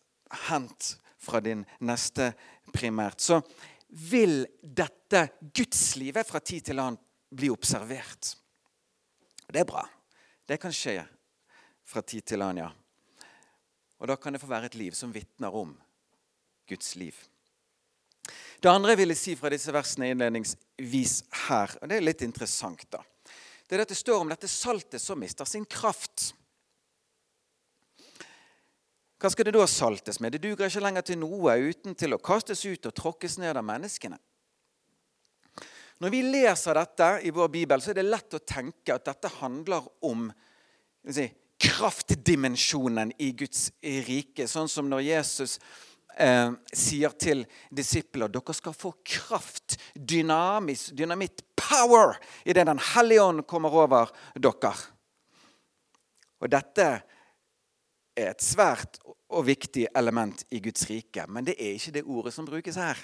hent 0.48 0.96
fra 1.22 1.42
din 1.44 1.66
neste 1.80 2.32
primært. 2.74 3.22
Så 3.22 3.42
vil 3.90 4.46
dette 4.62 5.28
gudslivet 5.54 6.28
fra 6.28 6.42
tid 6.44 6.68
til 6.68 6.82
annen 6.82 7.00
bli 7.30 7.50
observert. 7.52 8.34
Det 9.48 9.62
er 9.62 9.70
bra. 9.70 9.86
Det 10.48 10.60
kan 10.60 10.74
skje 10.76 11.00
fra 11.88 12.02
tid 12.04 12.26
til 12.28 12.44
annen, 12.44 12.66
ja. 12.66 12.72
Og 13.98 14.10
da 14.12 14.18
kan 14.20 14.36
det 14.36 14.42
få 14.42 14.50
være 14.50 14.70
et 14.70 14.78
liv 14.78 14.96
som 14.96 15.14
vitner 15.14 15.54
om 15.54 15.74
Guds 16.70 16.96
liv. 17.00 17.16
Det 18.58 18.72
andre 18.72 18.96
jeg 18.96 19.02
ville 19.04 19.18
si 19.18 19.36
fra 19.38 19.52
disse 19.54 19.74
versene 19.74 20.10
innledningsvis 20.12 21.20
her, 21.46 21.76
og 21.78 21.90
det 21.90 22.00
er 22.00 22.06
litt 22.08 22.24
interessant, 22.26 22.88
da, 22.90 23.04
det 23.68 23.78
er 23.78 23.84
at 23.84 23.92
det 23.92 24.00
står 24.00 24.24
om 24.24 24.32
dette 24.32 24.50
saltet 24.50 25.04
som 25.04 25.20
mister 25.20 25.46
sin 25.46 25.66
kraft. 25.66 26.32
hva 29.18 29.30
skal 29.34 29.46
det 29.46 29.54
da 29.58 29.66
saltes 29.68 30.20
med? 30.22 30.34
Det 30.34 30.42
duger 30.42 30.70
ikke 30.70 30.82
lenger 30.82 31.06
til 31.06 31.20
noe 31.22 31.58
uten 31.58 31.96
til 31.98 32.14
å 32.14 32.22
kastes 32.22 32.66
ut 32.66 32.86
og 32.86 32.94
tråkkes 32.94 33.38
ned 33.42 33.58
av 33.58 33.66
menneskene. 33.66 34.18
Når 35.98 36.14
vi 36.14 36.22
leser 36.22 36.78
dette 36.78 37.08
i 37.26 37.32
vår 37.34 37.50
bibel, 37.50 37.82
så 37.82 37.92
er 37.92 37.98
det 37.98 38.06
lett 38.06 38.38
å 38.38 38.46
tenke 38.46 38.94
at 38.94 39.08
dette 39.10 39.32
handler 39.40 39.86
om 40.06 40.28
si, 41.10 41.26
kraftdimensjonen 41.58 43.16
i 43.18 43.32
Guds 43.34 43.72
rike. 43.82 44.46
Sånn 44.46 44.70
som 44.70 44.90
når 44.90 45.08
Jesus 45.08 45.58
eh, 46.20 46.52
sier 46.74 47.14
til 47.20 47.44
disipler 47.70 48.32
dere 48.32 48.56
skal 48.58 48.76
få 48.76 48.94
kraft, 49.06 49.78
dynamis, 49.94 50.90
dynamitt, 50.98 51.44
power, 51.56 52.18
idet 52.46 52.68
Den 52.68 52.82
hellige 52.94 53.24
ånd 53.24 53.46
kommer 53.48 53.74
over 53.74 54.14
dere. 54.36 54.74
Og 56.42 56.50
dette 56.54 56.88
er 58.18 58.32
et 58.32 58.44
svært 58.44 59.00
og 59.28 59.46
viktig 59.48 59.88
element 59.98 60.44
i 60.54 60.62
Guds 60.64 60.88
rike, 60.90 61.26
men 61.28 61.46
det 61.46 61.58
er 61.60 61.78
ikke 61.78 61.96
det 62.00 62.06
ordet 62.06 62.34
som 62.34 62.48
brukes 62.48 62.80
her. 62.80 63.00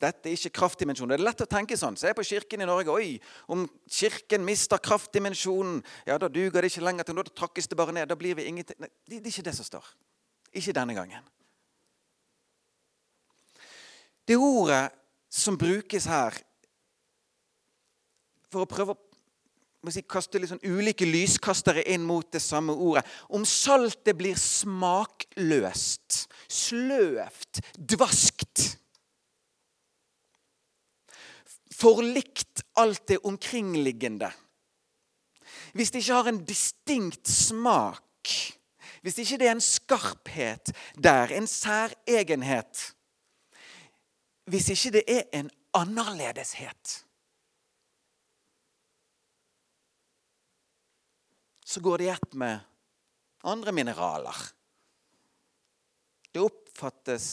Dette 0.00 0.30
er 0.30 0.36
ikke 0.36 0.54
kraftdimensjonen. 0.56 1.12
Det 1.12 1.20
er 1.20 1.26
lett 1.26 1.42
å 1.44 1.48
tenke 1.50 1.76
sånn. 1.76 1.98
Se 2.00 2.12
på 2.16 2.24
Kirken 2.24 2.62
i 2.64 2.68
Norge. 2.68 2.92
Oi, 2.94 3.18
om 3.52 3.66
Kirken 3.84 4.46
mister 4.46 4.80
kraftdimensjonen, 4.80 5.82
ja, 6.08 6.16
da 6.16 6.30
duger 6.32 6.64
det 6.64 6.70
ikke 6.72 6.86
lenger 6.86 7.08
til 7.08 7.18
noe. 7.18 7.26
Da 7.28 7.34
trakkes 7.42 7.68
det 7.68 7.76
bare 7.76 7.92
ned. 7.92 8.08
Da 8.08 8.16
blir 8.16 8.38
vi 8.38 8.46
ingenting. 8.48 8.78
Nei, 8.80 8.88
det 9.10 9.20
er 9.20 9.28
ikke 9.34 9.44
det 9.50 9.54
som 9.58 9.68
står. 9.68 9.90
Ikke 10.52 10.74
denne 10.74 10.96
gangen. 10.96 11.26
Det 14.26 14.36
ordet 14.38 14.90
som 15.30 15.58
brukes 15.58 16.06
her 16.10 16.34
for 18.50 18.64
å 18.64 18.70
prøve 18.70 18.94
å 18.94 19.92
si, 19.94 20.02
kaste 20.04 20.40
litt 20.40 20.50
sånn 20.50 20.62
ulike 20.66 21.06
lyskastere 21.08 21.84
inn 21.88 22.02
mot 22.04 22.26
det 22.34 22.42
samme 22.44 22.74
ordet 22.74 23.06
Om 23.32 23.46
saltet 23.48 24.18
blir 24.18 24.36
smakløst, 24.36 26.26
sløvt, 26.50 27.62
dvaskt 27.78 28.66
Forlikt 31.80 32.60
alt 32.76 33.06
det 33.08 33.22
omkringliggende. 33.24 34.28
Hvis 35.72 35.92
det 35.94 36.02
ikke 36.02 36.18
har 36.18 36.28
en 36.28 36.40
distinkt 36.44 37.30
smak, 37.30 38.26
hvis 39.00 39.18
ikke 39.22 39.38
det 39.40 39.48
er 39.48 39.56
en 39.56 39.64
skarphet 39.64 40.72
der, 41.00 41.32
en 41.32 41.46
særegenhet 41.46 42.94
Hvis 44.50 44.68
ikke 44.68 44.90
det 44.98 45.04
er 45.08 45.22
en 45.32 45.50
annerledeshet 45.74 47.04
så 51.70 51.80
går 51.80 51.98
det 51.98 52.04
i 52.04 52.10
ett 52.10 52.32
med 52.34 52.58
andre 53.46 53.72
mineraler. 53.72 54.36
Det 56.34 56.42
oppfattes 56.42 57.26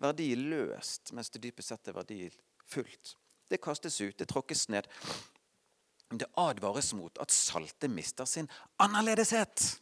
verdiløst, 0.00 1.12
mens 1.12 1.28
det 1.32 1.42
dypest 1.44 1.74
sett 1.74 1.90
er 1.90 1.96
verdifullt. 1.98 3.14
Det 3.52 3.60
kastes 3.60 4.00
ut, 4.00 4.16
det 4.16 4.30
tråkkes 4.32 4.64
ned. 4.72 4.88
Det 6.08 6.28
advares 6.40 6.92
mot 6.96 7.20
at 7.20 7.32
saltet 7.32 7.92
mister 7.92 8.28
sin 8.28 8.48
annerledeshet. 8.80 9.81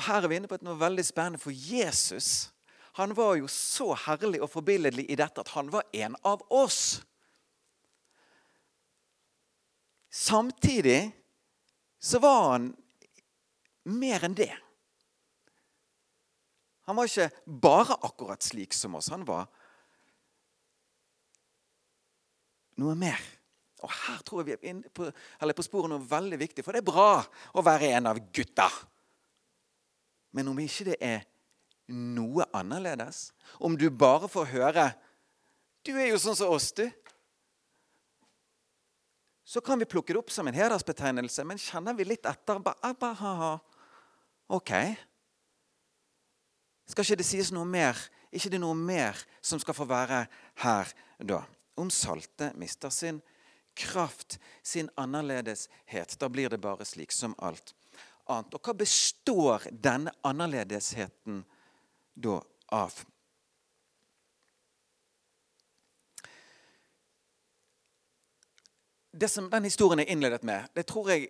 Og 0.00 0.06
Her 0.06 0.24
er 0.24 0.32
vi 0.32 0.40
inne 0.40 0.48
på 0.48 0.56
noe 0.64 0.80
veldig 0.80 1.04
spennende, 1.04 1.42
for 1.42 1.52
Jesus 1.52 2.48
han 2.98 3.12
var 3.14 3.36
jo 3.38 3.46
så 3.52 3.92
herlig 4.06 4.40
og 4.42 4.50
forbilledlig 4.50 5.04
i 5.12 5.16
dette 5.16 5.44
at 5.44 5.52
han 5.54 5.68
var 5.70 5.86
en 5.94 6.16
av 6.26 6.42
oss. 6.52 6.98
Samtidig 10.10 11.12
så 12.02 12.18
var 12.18 12.40
han 12.48 12.66
mer 13.94 14.26
enn 14.26 14.34
det. 14.36 14.50
Han 16.90 16.98
var 16.98 17.06
ikke 17.06 17.30
bare 17.46 18.00
akkurat 18.10 18.42
slik 18.42 18.74
som 18.74 18.98
oss. 18.98 19.12
Han 19.14 19.22
var 19.28 19.46
noe 22.82 22.96
mer. 22.98 23.20
Og 23.84 23.92
Her 24.02 24.24
tror 24.26 24.42
jeg 24.42 24.58
vi 24.58 24.72
er 24.72 24.80
på, 24.92 25.06
på 25.06 25.64
sporet 25.64 25.92
noe 25.92 26.10
veldig 26.10 26.40
viktig, 26.40 26.66
for 26.66 26.74
det 26.74 26.82
er 26.82 26.90
bra 26.90 27.20
å 27.54 27.64
være 27.64 27.94
en 27.94 28.10
av 28.10 28.18
gutta. 28.34 28.66
Men 30.32 30.48
om 30.48 30.58
ikke 30.62 30.90
det 30.92 30.96
er 31.00 31.24
noe 31.90 32.46
annerledes, 32.54 33.32
om 33.58 33.76
du 33.76 33.90
bare 33.90 34.28
får 34.28 34.44
høre 34.44 34.92
'Du 35.82 35.96
er 35.96 36.10
jo 36.10 36.18
sånn 36.18 36.36
som 36.36 36.52
oss, 36.52 36.72
du' 36.72 36.92
så 39.50 39.60
kan 39.60 39.78
vi 39.78 39.84
plukke 39.84 40.12
det 40.12 40.20
opp 40.20 40.30
som 40.30 40.46
en 40.46 40.54
hedersbetegnelse, 40.54 41.42
men 41.44 41.58
kjenner 41.58 41.96
vi 41.98 42.04
litt 42.04 42.26
etter 42.26 42.60
Ok. 44.50 44.70
Skal 46.86 47.04
ikke 47.04 47.18
det 47.18 47.26
sies 47.26 47.50
noe 47.50 47.66
mer? 47.66 47.98
Ikke 48.30 48.50
det 48.50 48.60
noe 48.62 48.74
mer 48.78 49.18
som 49.42 49.58
skal 49.58 49.74
få 49.74 49.88
være 49.90 50.28
her 50.62 50.92
da? 51.18 51.42
Om 51.74 51.90
saltet 51.90 52.54
mister 52.54 52.94
sin 52.94 53.18
kraft, 53.74 54.38
sin 54.62 54.90
annerledeshet, 54.94 56.14
da 56.18 56.28
blir 56.28 56.50
det 56.50 56.60
bare 56.62 56.86
slik 56.86 57.10
som 57.10 57.34
alt 57.38 57.74
annet. 58.30 58.54
Og 58.56 58.64
hva 58.64 58.76
består 58.78 59.68
denne 59.70 60.14
annerledesheten 60.26 61.42
da 62.14 62.40
av? 62.74 62.94
det 69.20 69.28
som 69.28 69.50
den 69.50 69.64
historien 69.64 70.00
er 70.00 70.10
innledet 70.12 70.42
med, 70.46 70.68
det 70.74 70.86
tror 70.88 71.10
jeg 71.12 71.28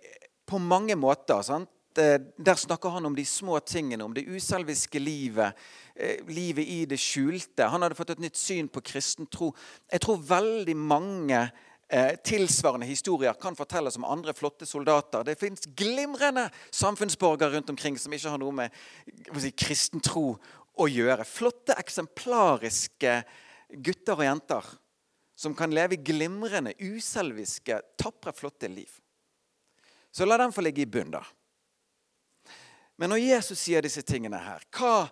på 0.48 0.58
mange 0.62 0.96
måter 0.98 1.42
sant? 1.46 1.70
Der 1.90 2.54
snakker 2.54 2.92
han 2.94 3.06
om 3.08 3.16
de 3.16 3.24
små 3.26 3.58
tingene, 3.66 4.04
om 4.04 4.12
det 4.14 4.22
uselviske 4.30 5.00
livet. 5.02 5.58
Eh, 5.96 6.22
livet 6.30 6.68
i 6.70 6.84
det 6.86 7.00
skjulte. 7.02 7.66
Han 7.66 7.82
hadde 7.82 7.96
fått 7.98 8.12
et 8.14 8.22
nytt 8.22 8.38
syn 8.38 8.68
på 8.70 8.80
kristen 8.86 9.26
tro. 9.26 9.50
Jeg 9.90 10.04
tror 10.04 10.22
veldig 10.22 10.76
mange 10.78 11.40
eh, 11.40 11.50
tilsvarende 12.24 12.86
historier 12.86 13.34
kan 13.34 13.56
fortelles 13.58 13.96
om 13.98 14.04
andre 14.06 14.34
flotte 14.36 14.66
soldater. 14.66 15.24
Det 15.26 15.38
fins 15.40 15.66
glimrende 15.76 16.46
samfunnsborgere 16.70 17.56
rundt 17.56 17.72
omkring 17.72 17.98
som 17.98 18.12
ikke 18.14 18.30
har 18.30 18.38
noe 18.38 18.54
med 18.54 18.76
si, 19.42 19.50
kristen 19.50 20.02
tro 20.04 20.36
å 20.78 20.86
gjøre. 20.86 21.26
Flotte, 21.26 21.74
eksemplariske 21.78 23.16
gutter 23.82 24.18
og 24.18 24.26
jenter 24.26 24.70
som 25.40 25.54
kan 25.56 25.72
leve 25.72 25.96
i 25.96 26.02
glimrende, 26.04 26.74
uselviske, 26.78 27.80
tapre, 27.98 28.32
flotte 28.36 28.68
liv. 28.68 28.90
Så 30.12 30.26
la 30.26 30.36
dem 30.36 30.52
få 30.52 30.60
ligge 30.60 30.84
i 30.84 30.90
bunn, 30.90 31.14
da. 31.14 31.22
Men 33.00 33.14
når 33.14 33.22
Jesus 33.22 33.62
sier 33.62 33.80
disse 33.80 34.04
tingene 34.04 34.40
her, 34.44 34.66
hva 34.76 35.08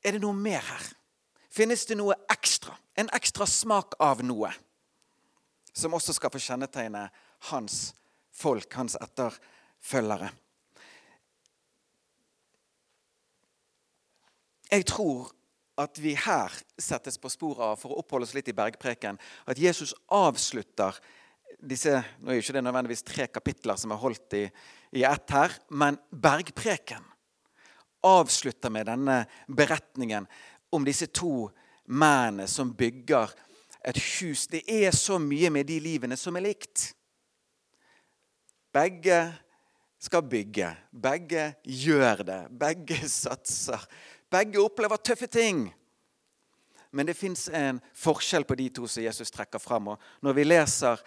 Er 0.00 0.14
det 0.16 0.22
noe 0.22 0.32
mer 0.32 0.62
her? 0.64 0.84
Finnes 1.52 1.82
det 1.84 1.98
noe 2.00 2.14
ekstra? 2.32 2.72
En 2.96 3.10
ekstra 3.12 3.44
smak 3.44 3.98
av 4.00 4.22
noe? 4.24 4.48
Som 5.72 5.94
også 5.94 6.14
skal 6.16 6.32
få 6.32 6.42
kjennetegne 6.42 7.06
hans 7.50 7.92
folk, 8.34 8.72
hans 8.74 8.96
etterfølgere. 9.00 10.30
Jeg 14.70 14.86
tror 14.86 15.30
at 15.80 15.98
vi 15.98 16.12
her 16.14 16.52
settes 16.78 17.16
på 17.18 17.30
sporet 17.32 17.72
av, 17.72 17.78
for 17.80 17.92
å 17.92 18.02
oppholde 18.02 18.28
oss 18.28 18.36
litt 18.36 18.50
i 18.52 18.56
bergpreken, 18.56 19.18
at 19.50 19.58
Jesus 19.58 19.94
avslutter 20.12 20.98
disse 21.60 21.92
Nå 22.22 22.30
er 22.30 22.38
jo 22.38 22.44
ikke 22.44 22.54
det 22.56 22.62
nødvendigvis 22.64 23.02
tre 23.04 23.26
kapitler 23.28 23.76
som 23.76 23.92
er 23.92 23.98
holdt 24.00 24.36
i, 24.38 24.44
i 24.96 25.02
ett 25.04 25.32
her, 25.34 25.52
men 25.76 25.98
bergpreken 26.08 27.04
avslutter 28.06 28.72
med 28.72 28.88
denne 28.88 29.16
beretningen 29.50 30.28
om 30.72 30.86
disse 30.86 31.10
to 31.12 31.50
mennene 31.90 32.46
som 32.48 32.70
bygger 32.72 33.34
et 33.84 34.00
hus. 34.20 34.46
Det 34.46 34.62
er 34.66 34.90
så 34.96 35.18
mye 35.18 35.50
med 35.50 35.68
de 35.68 35.78
livene 35.80 36.16
som 36.18 36.36
er 36.36 36.50
likt. 36.50 36.90
Begge 38.72 39.20
skal 40.00 40.22
bygge. 40.22 40.70
Begge 40.90 41.50
gjør 41.64 42.24
det. 42.26 42.40
Begge 42.60 43.02
satser. 43.22 43.82
Begge 44.30 44.62
opplever 44.62 44.96
tøffe 44.96 45.26
ting. 45.26 45.68
Men 46.90 47.06
det 47.06 47.16
fins 47.18 47.46
en 47.54 47.78
forskjell 47.94 48.44
på 48.46 48.56
de 48.58 48.68
to 48.74 48.86
som 48.90 49.04
Jesus 49.04 49.30
trekker 49.30 49.62
fram. 49.62 49.92
Og 49.92 50.00
når 50.22 50.38
vi 50.38 50.46
leser 50.46 51.02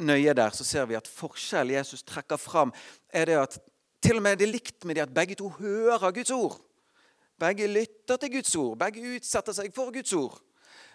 nøye 0.00 0.34
der, 0.36 0.52
så 0.52 0.64
ser 0.64 0.88
vi 0.88 0.98
at 0.98 1.08
forskjell 1.08 1.72
Jesus 1.72 2.02
trekker 2.06 2.40
fram, 2.40 2.72
er 3.08 3.28
det 3.28 3.38
at 3.40 3.58
til 4.00 4.16
og 4.16 4.24
med 4.24 4.38
det 4.40 4.46
er 4.46 4.54
likt 4.54 4.84
med 4.88 4.96
det 4.96 5.04
at 5.04 5.14
begge 5.14 5.36
to 5.36 5.48
hører 5.58 6.12
Guds 6.16 6.30
ord. 6.32 6.56
Begge 7.40 7.66
lytter 7.68 8.16
til 8.16 8.32
Guds 8.32 8.54
ord. 8.56 8.78
Begge 8.80 9.16
utsetter 9.16 9.56
seg 9.56 9.74
for 9.76 9.92
Guds 9.92 10.12
ord. 10.16 10.38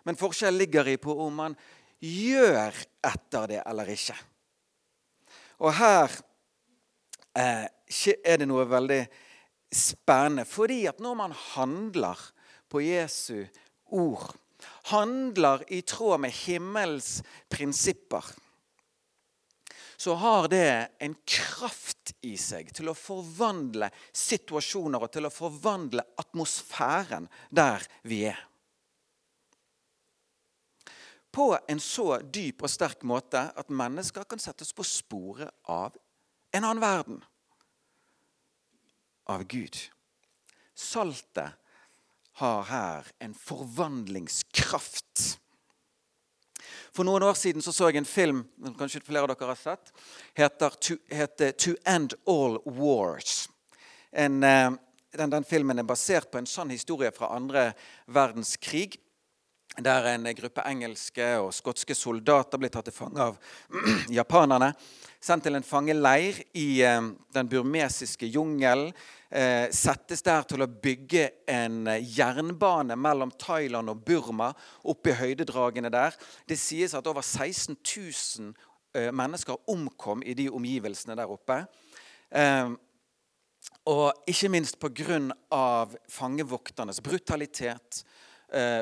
Men 0.06 0.20
forskjell 0.20 0.56
ligger 0.58 0.88
i 0.88 0.98
på 1.02 1.16
om 1.26 1.42
man 1.42 1.58
gjør 2.00 2.76
etter 3.06 3.50
det 3.50 3.62
eller 3.66 3.90
ikke. 3.90 4.16
Og 5.66 5.74
her 5.78 6.12
eh, 7.38 7.66
er 7.66 8.42
det 8.42 8.48
noe 8.50 8.66
veldig 8.70 9.02
spennende. 9.76 10.46
Fordi 10.48 10.86
at 10.90 11.02
når 11.04 11.20
man 11.20 11.36
handler 11.56 12.20
på 12.72 12.84
Jesu 12.84 13.46
ord, 13.96 14.34
handler 14.92 15.64
i 15.74 15.82
tråd 15.82 16.22
med 16.26 16.34
himmels 16.46 17.20
prinsipper, 17.52 18.26
så 19.98 20.14
har 20.20 20.50
det 20.52 20.88
en 21.00 21.16
kraft 21.24 22.12
i 22.28 22.36
seg 22.38 22.74
til 22.76 22.92
å 22.92 22.98
forvandle 22.98 23.88
situasjoner 24.12 25.06
og 25.06 25.14
til 25.14 25.28
å 25.30 25.34
forvandle 25.34 26.04
atmosfæren 26.20 27.30
der 27.50 27.86
vi 28.04 28.26
er. 28.28 28.42
På 31.36 31.58
en 31.68 31.80
så 31.84 32.22
dyp 32.22 32.63
og 32.63 32.72
sterk 32.72 33.01
måte 33.04 33.42
at 33.60 33.74
mennesker 33.74 34.24
kan 34.24 34.39
settes 34.39 34.72
på 34.72 34.86
sporet 34.88 35.51
av 35.68 35.98
en 36.56 36.63
annen 36.63 36.80
verden. 36.80 37.18
Av 39.27 39.44
Gud. 39.44 39.75
Saltet 40.75 41.58
har 42.39 42.63
her 42.70 43.10
en 43.20 43.36
forvandlingskraft. 43.36 45.25
For 46.96 47.04
noen 47.04 47.25
år 47.27 47.36
siden 47.36 47.63
så, 47.63 47.74
så 47.75 47.89
jeg 47.89 48.00
en 48.00 48.08
film 48.08 48.42
som 48.63 48.80
kanskje 48.80 49.04
flere 49.04 49.27
av 49.27 49.34
dere 49.34 49.51
har 49.51 49.60
sett. 49.60 49.92
heter 50.39 50.80
To, 50.88 50.98
heter 51.12 51.51
to 51.51 51.75
End 51.84 52.15
All 52.27 52.62
Wars. 52.65 53.50
En, 54.12 54.44
eh, 54.44 54.72
den, 55.15 55.30
den, 55.30 55.44
filmen 55.44 55.80
er 55.80 55.88
basert 55.88 56.32
på 56.32 56.39
en 56.39 56.48
sann 56.48 56.72
historie 56.72 57.12
fra 57.12 57.34
andre 57.36 57.74
verdenskrig. 58.08 58.96
Der 59.75 60.05
en 60.08 60.24
gruppe 60.38 60.63
engelske 60.63 61.25
og 61.44 61.50
skotske 61.51 61.96
soldater 61.98 62.60
ble 62.62 62.70
tatt 62.72 62.88
til 62.88 62.96
fange 62.96 63.20
av 63.20 63.36
japanerne. 64.20 64.70
Sendt 65.20 65.44
til 65.44 65.58
en 65.58 65.65
fangeleir 65.67 66.38
i 66.55 66.79
eh, 66.86 67.10
den 67.36 67.50
burmesiske 67.51 68.29
jungelen 68.32 68.94
eh, 69.27 69.67
settes 69.75 70.24
der 70.24 70.48
til 70.48 70.63
å 70.63 70.70
bygge 70.70 71.25
en 71.51 71.89
jernbane 71.98 72.96
mellom 72.96 73.34
Thailand 73.41 73.91
og 73.91 74.05
Burma, 74.08 74.53
oppe 74.88 75.12
i 75.12 75.17
høydedragene 75.20 75.91
der. 75.91 76.15
Det 76.48 76.60
sies 76.62 76.96
at 76.96 77.12
over 77.12 77.25
16 77.25 77.75
000 77.75 78.53
eh, 78.96 79.12
mennesker 79.12 79.60
omkom 79.75 80.24
i 80.24 80.38
de 80.39 80.48
omgivelsene 80.53 81.20
der 81.20 81.36
oppe. 81.36 81.65
Og 83.86 84.29
ikke 84.29 84.50
minst 84.50 84.79
pga. 84.82 85.20
fangevokternes 86.10 87.01
brutalitet, 87.01 88.05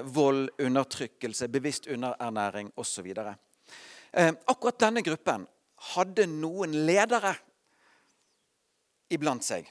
vold, 0.06 0.50
undertrykkelse, 0.62 1.48
bevisst 1.50 1.88
underernæring 1.88 2.72
osv. 2.76 3.08
Eh, 4.14 4.34
akkurat 4.46 4.80
denne 4.80 5.02
gruppen 5.02 5.48
hadde 5.94 6.28
noen 6.30 6.76
ledere 6.86 7.34
iblant 9.14 9.44
seg 9.46 9.70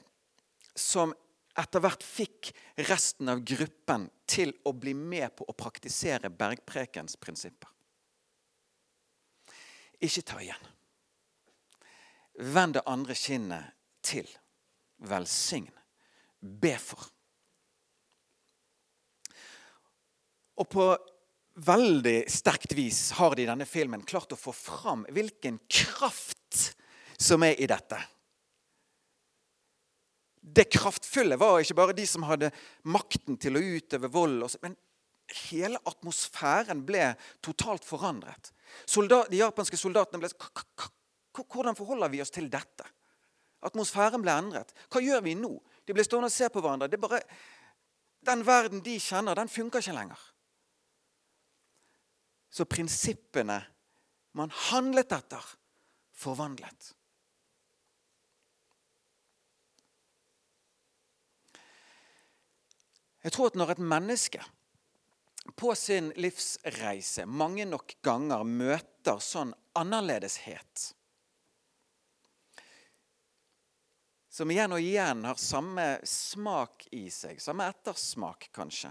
som 0.75 1.13
etter 1.59 1.83
hvert 1.83 2.03
fikk 2.03 2.49
resten 2.89 3.29
av 3.29 3.43
gruppen 3.45 4.09
til 4.29 4.53
å 4.65 4.73
bli 4.73 4.95
med 4.97 5.35
på 5.37 5.45
å 5.47 5.55
praktisere 5.57 6.31
bergprekens 6.33 7.15
prinsipper. 7.21 7.69
Ikke 10.03 10.25
ta 10.25 10.41
igjen. 10.41 10.69
Vend 12.33 12.75
det 12.75 12.83
andre 12.89 13.15
kinnet 13.15 13.75
til. 14.03 14.27
Velsign. 14.97 15.69
Be 16.39 16.73
for. 16.81 17.05
Og 20.61 20.69
på 20.69 20.87
veldig 21.53 22.23
sterkt 22.31 22.73
vis 22.77 23.11
har 23.19 23.35
de 23.35 23.45
i 23.45 23.49
denne 23.49 23.65
filmen 23.69 24.03
klart 24.05 24.33
å 24.33 24.39
få 24.39 24.53
fram 24.55 25.05
hvilken 25.13 25.59
kraft 25.69 26.73
som 27.17 27.43
er 27.45 27.59
i 27.61 27.69
dette. 27.69 27.99
Det 30.43 30.65
kraftfulle 30.73 31.37
var 31.39 31.61
ikke 31.61 31.77
bare 31.77 31.95
de 31.95 32.05
som 32.09 32.25
hadde 32.27 32.51
makten 32.83 33.37
til 33.39 33.57
å 33.57 33.61
utøve 33.63 34.09
vold, 34.11 34.43
men 34.65 34.75
hele 35.47 35.79
atmosfæren 35.87 36.83
ble 36.85 37.13
totalt 37.41 37.85
forandret. 37.87 38.51
Soldat, 38.85 39.29
de 39.31 39.39
japanske 39.39 39.79
soldatene 39.79 40.21
ble 40.23 40.33
Hvordan 41.33 41.73
forholder 41.73 42.11
vi 42.13 42.19
oss 42.21 42.29
til 42.29 42.45
dette? 42.51 42.85
Atmosfæren 43.65 44.21
ble 44.21 44.35
endret. 44.37 44.73
Hva 44.91 45.01
gjør 45.01 45.23
vi 45.25 45.33
nå? 45.39 45.49
De 45.87 45.95
ble 45.95 46.03
stående 46.05 46.29
og 46.29 46.35
se 46.35 46.49
på 46.51 46.61
hverandre. 46.61 46.91
Er 46.91 47.01
bare, 47.01 47.23
Den 48.21 48.43
verden 48.45 48.83
de 48.85 48.99
kjenner, 49.01 49.35
den 49.35 49.49
funker 49.49 49.81
ikke 49.81 49.95
lenger. 49.95 50.19
Så 52.53 52.65
prinsippene 52.69 53.57
man 54.37 54.51
handlet 54.69 55.13
etter, 55.13 55.45
forvandlet. 56.13 56.91
Jeg 63.23 63.33
tror 63.33 63.49
at 63.49 63.57
når 63.57 63.73
et 63.73 63.81
menneske 63.81 64.41
på 65.57 65.73
sin 65.79 66.11
livsreise 66.19 67.25
mange 67.25 67.65
nok 67.65 67.95
ganger 68.05 68.43
møter 68.45 69.21
sånn 69.23 69.53
annerledeshet 69.79 70.91
Som 74.33 74.49
igjen 74.49 74.73
og 74.73 74.81
igjen 74.81 75.19
har 75.29 75.37
samme 75.37 75.83
smak 76.09 76.87
i 76.97 77.03
seg, 77.13 77.37
samme 77.37 77.67
ettersmak 77.69 78.47
kanskje, 78.55 78.89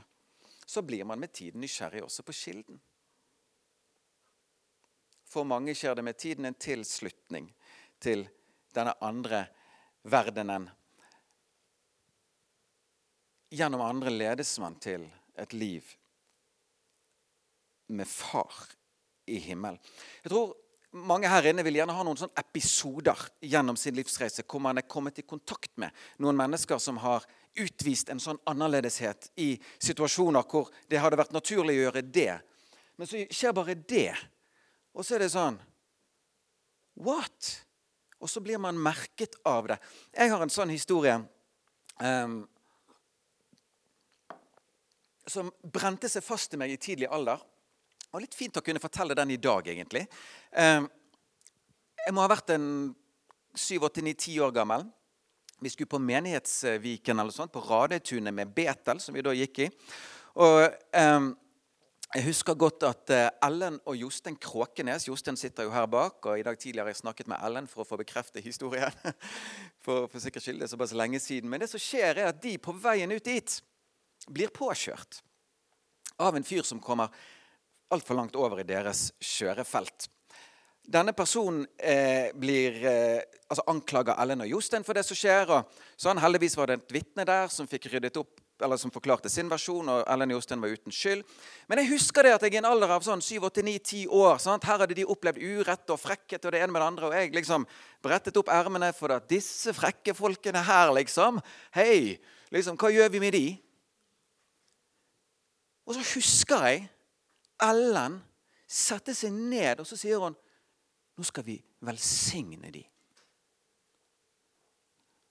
så 0.71 0.85
blir 0.87 1.03
man 1.03 1.19
med 1.19 1.33
tiden 1.35 1.65
nysgjerrig 1.65 2.05
også 2.07 2.23
på 2.23 2.37
kilden. 2.45 2.79
For 5.33 5.49
mange 5.49 5.73
skjer 5.77 5.97
det 5.97 6.05
med 6.05 6.19
tiden 6.21 6.45
en 6.45 6.61
tilslutning 6.61 7.49
til 8.03 8.27
denne 8.77 8.93
andre 9.01 9.47
verdenen 10.13 10.69
gjennom 13.53 13.83
andre 13.85 14.13
ledes 14.13 14.55
man 14.63 14.79
til 14.81 15.05
et 15.37 15.53
liv 15.53 15.85
med 17.93 18.09
far 18.09 18.53
i 19.29 19.37
himmelen. 19.45 19.79
Jeg 20.25 20.33
tror 20.33 20.55
mange 20.93 21.29
her 21.29 21.49
inne 21.51 21.65
vil 21.65 21.77
gjerne 21.81 21.97
ha 21.97 22.05
noen 22.05 22.21
sånne 22.21 22.41
episoder 22.41 23.21
gjennom 23.45 23.77
sin 23.81 23.97
livsreise 23.97 24.45
hvor 24.49 24.63
man 24.65 24.81
er 24.81 24.89
kommet 24.89 25.21
i 25.21 25.27
kontakt 25.29 25.73
med 25.81 25.93
noen 26.25 26.39
mennesker 26.39 26.81
som 26.81 27.01
har 27.05 27.27
utvist 27.61 28.09
en 28.09 28.21
sånn 28.21 28.41
annerledeshet 28.49 29.29
i 29.45 29.55
situasjoner 29.77 30.49
hvor 30.49 30.73
det 30.89 31.01
hadde 31.03 31.21
vært 31.21 31.37
naturlig 31.37 31.77
å 31.77 31.83
gjøre 31.87 32.05
det. 32.09 32.39
Men 32.97 33.09
så 33.09 33.21
skjer 33.29 33.57
bare 33.57 33.77
det. 33.77 34.13
Og 34.93 35.07
så 35.07 35.17
er 35.17 35.25
det 35.25 35.33
sånn 35.33 35.59
What? 37.03 37.53
Og 38.23 38.31
så 38.31 38.43
blir 38.45 38.61
man 38.61 38.79
merket 38.79 39.39
av 39.49 39.67
det. 39.71 39.79
Jeg 40.15 40.31
har 40.31 40.43
en 40.45 40.53
sånn 40.53 40.71
historie 40.71 41.17
um, 41.99 42.43
som 45.27 45.49
brente 45.63 46.11
seg 46.13 46.23
fast 46.23 46.55
i 46.55 46.61
meg 46.61 46.75
i 46.75 46.79
tidlig 46.79 47.09
alder. 47.11 47.41
Var 48.13 48.23
litt 48.23 48.37
fint 48.37 48.61
å 48.61 48.63
kunne 48.65 48.83
fortelle 48.83 49.17
den 49.19 49.33
i 49.35 49.41
dag, 49.41 49.67
egentlig. 49.73 50.05
Um, 50.53 50.87
jeg 52.05 52.15
må 52.15 52.23
ha 52.23 52.31
vært 52.31 52.53
en 52.55 52.67
7-8-9-10 53.57 54.39
år 54.45 54.55
gammel. 54.55 54.87
Vi 55.63 55.73
skulle 55.73 55.91
på 55.91 56.03
Menighetsviken 56.03 57.23
eller 57.23 57.35
sånt, 57.35 57.55
på 57.55 57.63
Radøytunet 57.65 58.35
med 58.35 58.53
Betel, 58.55 59.01
som 59.01 59.17
vi 59.17 59.25
da 59.25 59.35
gikk 59.35 59.65
i. 59.65 59.69
Og 60.43 60.67
um, 60.95 61.33
Jeg 62.13 62.27
husker 62.27 62.53
godt 62.61 62.85
at 62.85 63.11
uh, 63.17 63.47
Ellen 63.47 63.79
og 63.89 63.95
Jostein 63.97 64.35
Kråkenes 64.37 65.07
Jostein 65.09 65.37
sitter 65.41 65.65
jo 65.65 65.71
her 65.73 65.87
bak, 65.89 66.19
og 66.29 66.37
I 66.37 66.43
dag 66.45 66.59
tidligere 66.61 66.85
har 66.85 66.93
jeg 66.93 66.99
snakket 67.01 67.31
med 67.33 67.41
Ellen 67.41 67.69
for 67.71 67.87
å 67.87 67.87
få 67.89 67.97
bekrefte 67.97 68.43
historien. 68.45 68.93
for, 69.85 70.11
for 70.13 70.21
sikkert 70.21 70.45
skyld, 70.45 70.59
det 70.61 70.67
er 70.67 70.73
såpass 70.75 70.93
lenge 70.93 71.23
siden. 71.25 71.49
Men 71.49 71.65
det 71.65 71.71
som 71.73 71.81
skjer 71.81 72.21
er 72.21 72.29
at 72.29 72.43
de 72.43 72.59
på 72.61 72.75
veien 72.77 73.15
ut 73.17 73.25
dit 73.25 73.55
blir 74.29 74.53
påkjørt 74.53 75.23
av 76.21 76.37
en 76.37 76.45
fyr 76.45 76.69
som 76.69 76.83
kommer 76.85 77.09
altfor 77.97 78.21
langt 78.21 78.37
over 78.37 78.61
i 78.61 78.69
deres 78.69 79.07
kjørefelt. 79.17 80.11
Denne 80.85 81.17
personen 81.17 81.65
eh, 81.81 82.29
blir 82.37 82.77
eh, 82.93 83.25
altså 83.49 83.65
anklager 83.73 84.21
Ellen 84.21 84.45
og 84.45 84.53
Jostein 84.53 84.85
for 84.85 85.01
det 85.01 85.07
som 85.09 85.17
skjer. 85.17 85.49
og 85.49 85.83
sånn, 85.97 86.21
Heldigvis 86.21 86.61
var 86.61 86.69
det 86.69 86.83
et 86.83 86.97
vitne 87.01 87.25
der 87.25 87.49
som 87.49 87.71
fikk 87.71 87.89
ryddet 87.95 88.21
opp, 88.21 88.42
eller 88.63 88.79
som 88.81 88.93
forklarte 88.95 89.31
sin 89.33 89.51
versjon. 89.51 89.89
og 89.89 90.05
Ellen 90.11 90.31
Jostein 90.35 90.63
var 90.63 90.73
uten 90.73 90.95
skyld. 90.95 91.25
Men 91.69 91.83
jeg 91.83 91.93
husker 91.93 92.23
det 92.23 92.35
at 92.37 92.47
jeg 92.47 92.55
i 92.55 92.61
en 92.61 92.69
alder 92.71 92.95
av 92.95 93.05
sånn 93.07 93.23
7-8-9-10 93.25 94.07
år 94.09 94.39
sant? 94.43 94.65
Her 94.69 94.83
hadde 94.85 94.97
de 94.99 95.07
opplevd 95.07 95.43
urett 95.43 95.93
og 95.95 96.01
frekkhet 96.01 96.45
og 96.47 96.55
det 96.55 96.63
ene 96.63 96.73
med 96.73 96.83
det 96.83 96.89
andre. 96.89 97.11
Og 97.11 97.17
jeg 97.19 97.35
liksom 97.35 97.67
brettet 98.03 98.39
opp 98.41 98.53
ermene 98.53 98.93
for 98.97 99.15
at 99.17 99.29
disse 99.31 99.75
frekke 99.77 100.15
folkene 100.17 100.65
her, 100.67 100.95
liksom 100.97 101.41
Hei, 101.75 102.19
liksom, 102.55 102.79
hva 102.81 102.91
gjør 102.93 103.13
vi 103.13 103.23
med 103.23 103.37
de? 103.37 103.47
Og 105.87 105.97
så 105.97 106.05
husker 106.15 106.69
jeg 106.71 106.87
Ellen 107.63 108.21
sette 108.73 109.15
seg 109.15 109.35
ned, 109.35 109.83
og 109.83 109.87
så 109.87 109.99
sier 110.01 110.23
hun 110.23 110.35
nå 111.13 111.27
skal 111.29 111.45
vi 111.45 111.59
velsigne 111.85 112.71
de. 112.73 112.83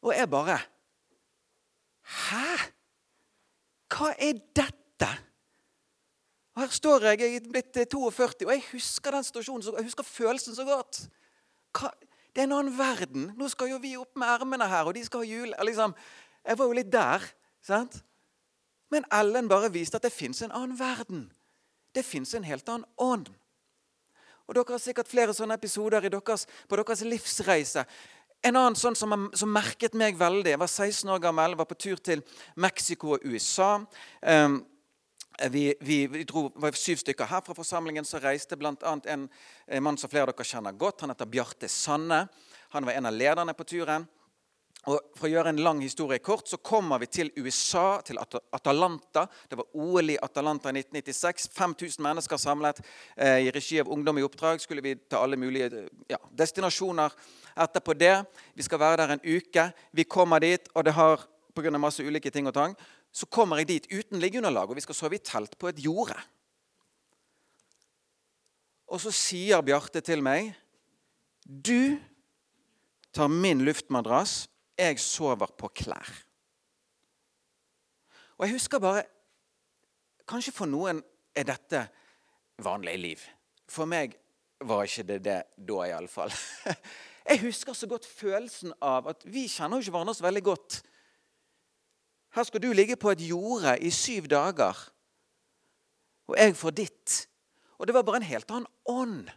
Og 0.05 0.13
jeg 0.15 0.29
bare 0.29 0.59
Hæ? 2.01 2.71
Hva 3.91 4.13
er 4.15 4.39
dette? 4.55 5.09
Og 6.55 6.63
Her 6.63 6.71
står 6.75 7.07
jeg, 7.09 7.19
jeg 7.21 7.35
er 7.39 7.49
blitt 7.51 7.75
42, 7.91 8.45
og 8.45 8.53
jeg 8.53 8.63
husker 8.71 9.15
den 9.15 9.23
situasjonen, 9.27 9.67
jeg 9.77 9.87
husker 9.87 10.07
følelsen 10.07 10.55
så 10.55 10.65
godt. 10.67 11.05
Hva? 11.77 11.91
Det 12.31 12.43
er 12.43 12.47
en 12.47 12.55
annen 12.55 12.77
verden. 12.77 13.31
Nå 13.35 13.49
skal 13.51 13.73
jo 13.73 13.79
vi 13.83 13.97
opp 13.99 14.15
med 14.19 14.29
ermene 14.31 14.67
her, 14.71 14.87
og 14.87 14.95
de 14.95 15.03
skal 15.03 15.23
ha 15.23 15.27
jul. 15.27 15.51
Liksom, 15.67 15.93
jeg 16.47 16.59
var 16.59 16.69
jo 16.69 16.77
litt 16.77 16.91
der. 16.91 17.25
sant? 17.61 17.99
Men 18.91 19.05
Ellen 19.11 19.49
bare 19.51 19.71
viste 19.71 19.99
at 19.99 20.03
det 20.07 20.13
fins 20.15 20.41
en 20.41 20.51
annen 20.51 20.79
verden. 20.79 21.25
Det 21.95 22.05
fins 22.07 22.33
en 22.35 22.47
helt 22.47 22.69
annen 22.69 22.87
ånd. 22.97 23.27
Og 24.47 24.55
Dere 24.55 24.75
har 24.75 24.83
sikkert 24.83 25.11
flere 25.11 25.35
sånne 25.35 25.55
episoder 25.59 26.07
deres, 26.07 26.47
på 26.67 26.79
deres 26.79 27.03
livsreise. 27.07 27.85
En 28.41 28.57
annen 28.57 28.75
sånn 28.77 28.95
som, 28.97 29.13
som, 29.37 29.51
merket 29.53 29.93
meg 29.93 30.15
veldig 30.17 30.55
Jeg 30.55 30.59
var 30.61 30.69
16 30.69 31.09
år 31.13 31.19
gammel, 31.21 31.53
var 31.59 31.67
på 31.69 31.77
tur 31.77 31.99
til 32.01 32.23
Mexico 32.57 33.13
og 33.13 33.25
USA. 33.29 33.75
Um, 34.21 34.63
vi, 35.53 35.67
vi, 35.81 35.99
vi 36.09 36.23
dro, 36.25 36.47
var 36.57 36.73
syv 36.77 37.03
stykker 37.03 37.29
her 37.29 37.43
fra 37.45 37.53
forsamlingen 37.57 38.05
som 38.05 38.21
reiste 38.21 38.57
bl.a. 38.57 38.95
En, 39.13 39.27
en 39.67 39.85
mann 39.85 39.97
som 40.01 40.09
flere 40.09 40.25
av 40.25 40.33
dere 40.33 40.49
kjenner 40.49 40.73
godt. 40.73 41.05
Han 41.05 41.13
heter 41.13 41.29
Bjarte 41.29 41.69
Sanne. 41.69 42.23
Han 42.73 42.89
var 42.89 42.97
en 42.97 43.11
av 43.11 43.13
lederne 43.13 43.53
på 43.57 43.67
turen. 43.69 44.09
Og 44.89 45.11
For 45.13 45.27
å 45.27 45.29
gjøre 45.29 45.51
en 45.53 45.61
lang 45.61 45.81
historie 45.83 46.17
kort 46.25 46.49
så 46.49 46.57
kommer 46.57 46.97
vi 47.03 47.09
til 47.13 47.29
USA, 47.37 48.01
til 48.01 48.17
Atalanta. 48.17 49.27
Det 49.49 49.59
var 49.59 49.67
OL 49.77 50.15
i 50.15 50.17
Atalanta 50.17 50.71
i 50.71 50.79
1996. 50.79 51.51
5000 51.53 52.01
mennesker 52.01 52.41
samlet 52.41 52.81
eh, 53.15 53.45
i 53.45 53.51
regi 53.53 53.77
av 53.81 53.91
Ungdom 53.93 54.17
i 54.17 54.25
oppdrag. 54.25 54.63
Skulle 54.63 54.81
vi 54.81 54.95
til 54.97 55.19
alle 55.19 55.37
mulige 55.37 55.85
ja, 56.09 56.17
destinasjoner 56.33 57.13
etterpå 57.61 57.93
det. 57.93 58.15
Vi 58.57 58.65
skal 58.65 58.81
være 58.81 59.03
der 59.03 59.15
en 59.15 59.23
uke. 59.27 59.67
Vi 59.93 60.09
kommer 60.09 60.41
dit, 60.41 60.65
og 60.73 60.87
det 60.87 60.97
har 60.97 61.27
pga. 61.53 61.77
masse 61.77 62.03
ulike 62.03 62.31
ting 62.31 62.47
og 62.47 62.55
tang, 62.55 62.75
så 63.11 63.27
kommer 63.27 63.61
jeg 63.61 63.67
dit 63.67 63.89
uten 63.91 64.19
liggeunderlag, 64.19 64.69
og 64.69 64.75
vi 64.75 64.81
skal 64.81 64.95
sove 64.95 65.19
i 65.19 65.23
telt 65.23 65.57
på 65.59 65.69
et 65.69 65.83
jorde. 65.83 66.17
Og 68.91 68.99
så 68.99 69.11
sier 69.11 69.61
Bjarte 69.63 70.01
til 70.03 70.23
meg 70.23 70.51
Du 71.45 71.99
tar 73.11 73.27
min 73.27 73.63
luftmadrass, 73.67 74.47
jeg 74.81 74.99
sover 75.03 75.53
på 75.57 75.69
klær. 75.75 76.11
Og 78.37 78.47
jeg 78.47 78.57
husker 78.57 78.81
bare 78.81 79.03
Kanskje 80.31 80.53
for 80.55 80.69
noen 80.69 81.01
er 81.35 81.43
dette 81.49 81.79
vanlig 82.63 82.93
liv. 83.01 83.23
For 83.67 83.89
meg 83.89 84.13
var 84.63 84.85
ikke 84.85 85.03
det 85.09 85.17
det 85.25 85.39
da, 85.57 85.79
iallfall. 85.89 86.31
Jeg 87.31 87.41
husker 87.43 87.75
så 87.77 87.87
godt 87.87 88.05
følelsen 88.07 88.73
av 88.81 89.09
at 89.11 89.25
vi 89.29 89.43
kjenner 89.49 89.77
jo 89.77 89.85
ikke 89.85 89.93
hverandre 89.93 90.15
så 90.17 90.25
veldig 90.25 90.43
godt. 90.45 90.77
Her 92.35 92.47
skal 92.47 92.63
du 92.63 92.71
ligge 92.73 92.97
på 92.97 93.11
et 93.11 93.21
jorde 93.27 93.75
i 93.83 93.91
syv 93.93 94.29
dager, 94.31 94.77
og 96.31 96.37
jeg 96.39 96.55
får 96.55 96.73
ditt. 96.79 97.15
Og 97.77 97.87
det 97.87 97.95
var 97.95 98.05
bare 98.07 98.21
en 98.21 98.29
helt 98.29 98.51
annen 98.51 98.69
ånd. 98.87 99.31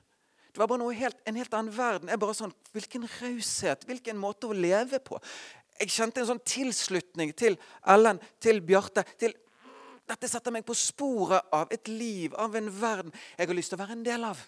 Det 0.54 0.62
var 0.62 0.70
bare 0.70 0.94
helt, 0.94 1.18
en 1.26 1.36
helt 1.36 1.54
annen 1.54 1.74
verden. 1.74 2.10
Jeg 2.12 2.22
bare 2.22 2.36
sånn, 2.38 2.54
Hvilken 2.74 3.08
raushet, 3.20 3.84
hvilken 3.86 4.18
måte 4.18 4.48
å 4.50 4.54
leve 4.54 5.00
på. 5.02 5.18
Jeg 5.80 5.90
kjente 5.90 6.22
en 6.22 6.28
sånn 6.28 6.42
tilslutning 6.46 7.32
til 7.34 7.58
Ellen, 7.90 8.20
til 8.42 8.62
Bjarte. 8.62 9.02
til 9.18 9.34
Dette 10.06 10.28
setter 10.28 10.52
meg 10.54 10.66
på 10.66 10.74
sporet 10.76 11.46
av 11.54 11.70
et 11.74 11.88
liv, 11.88 12.34
av 12.34 12.54
en 12.54 12.68
verden 12.70 13.14
jeg 13.38 13.48
har 13.48 13.56
lyst 13.56 13.72
til 13.72 13.78
å 13.78 13.82
være 13.82 13.96
en 13.96 14.06
del 14.06 14.26
av. 14.30 14.42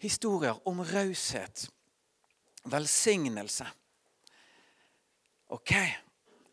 historier 0.00 0.68
om 0.68 0.80
raushet, 0.84 1.66
velsignelse. 2.64 3.66
Ok, 5.52 5.74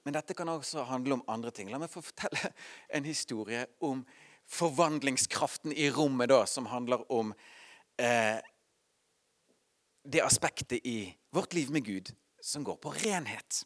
men 0.08 0.16
dette 0.16 0.32
kan 0.40 0.48
også 0.48 0.86
handle 0.88 1.18
om 1.18 1.22
andre 1.28 1.52
ting. 1.52 1.68
La 1.68 1.82
meg 1.82 1.92
få 1.92 2.00
fortelle 2.00 2.54
en 2.96 3.04
historie 3.04 3.66
om 3.84 4.06
forvandlingskraften 4.48 5.74
i 5.76 5.90
rommet, 5.92 6.30
da, 6.32 6.46
som 6.48 6.70
handler 6.72 7.02
om 7.12 7.34
eh, 8.00 8.38
det 10.08 10.22
aspektet 10.24 10.80
i 10.88 11.12
vårt 11.36 11.58
liv 11.58 11.74
med 11.76 11.84
Gud 11.84 12.14
som 12.40 12.64
går 12.64 12.78
på 12.80 12.94
renhet. 13.02 13.66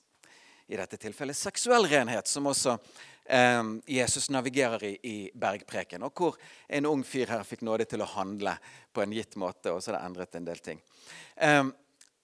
I 0.65 0.81
dette 0.81 0.97
tilfellet 0.97 1.37
seksuell 1.37 1.85
renhet, 1.91 2.25
som 2.25 2.49
også 2.49 2.73
eh, 3.29 3.61
Jesus 3.85 4.31
navigerer 4.33 4.87
i, 4.89 4.95
i 5.03 5.15
bergpreken, 5.37 6.09
og 6.09 6.17
hvor 6.17 6.41
en 6.73 6.89
ung 6.89 7.05
fyr 7.05 7.29
her 7.35 7.45
fikk 7.45 7.61
nåde 7.69 7.85
til 7.85 8.01
å 8.01 8.09
handle 8.15 8.57
på 8.89 9.05
en 9.05 9.13
gitt 9.13 9.37
måte. 9.37 9.75
Og 9.75 9.85
så 9.85 9.93
har 9.93 9.99
det 9.99 10.05
endret 10.09 10.41
en 10.41 10.49
del 10.49 10.65
ting. 10.71 10.81
Eh, 11.37 11.67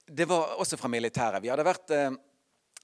det 0.10 0.26
var 0.26 0.58
også 0.58 0.82
fra 0.82 0.90
militæret. 0.90 1.44
Vi 1.44 1.54
hadde 1.54 1.70
vært 1.70 1.94
ehm, 1.94 2.18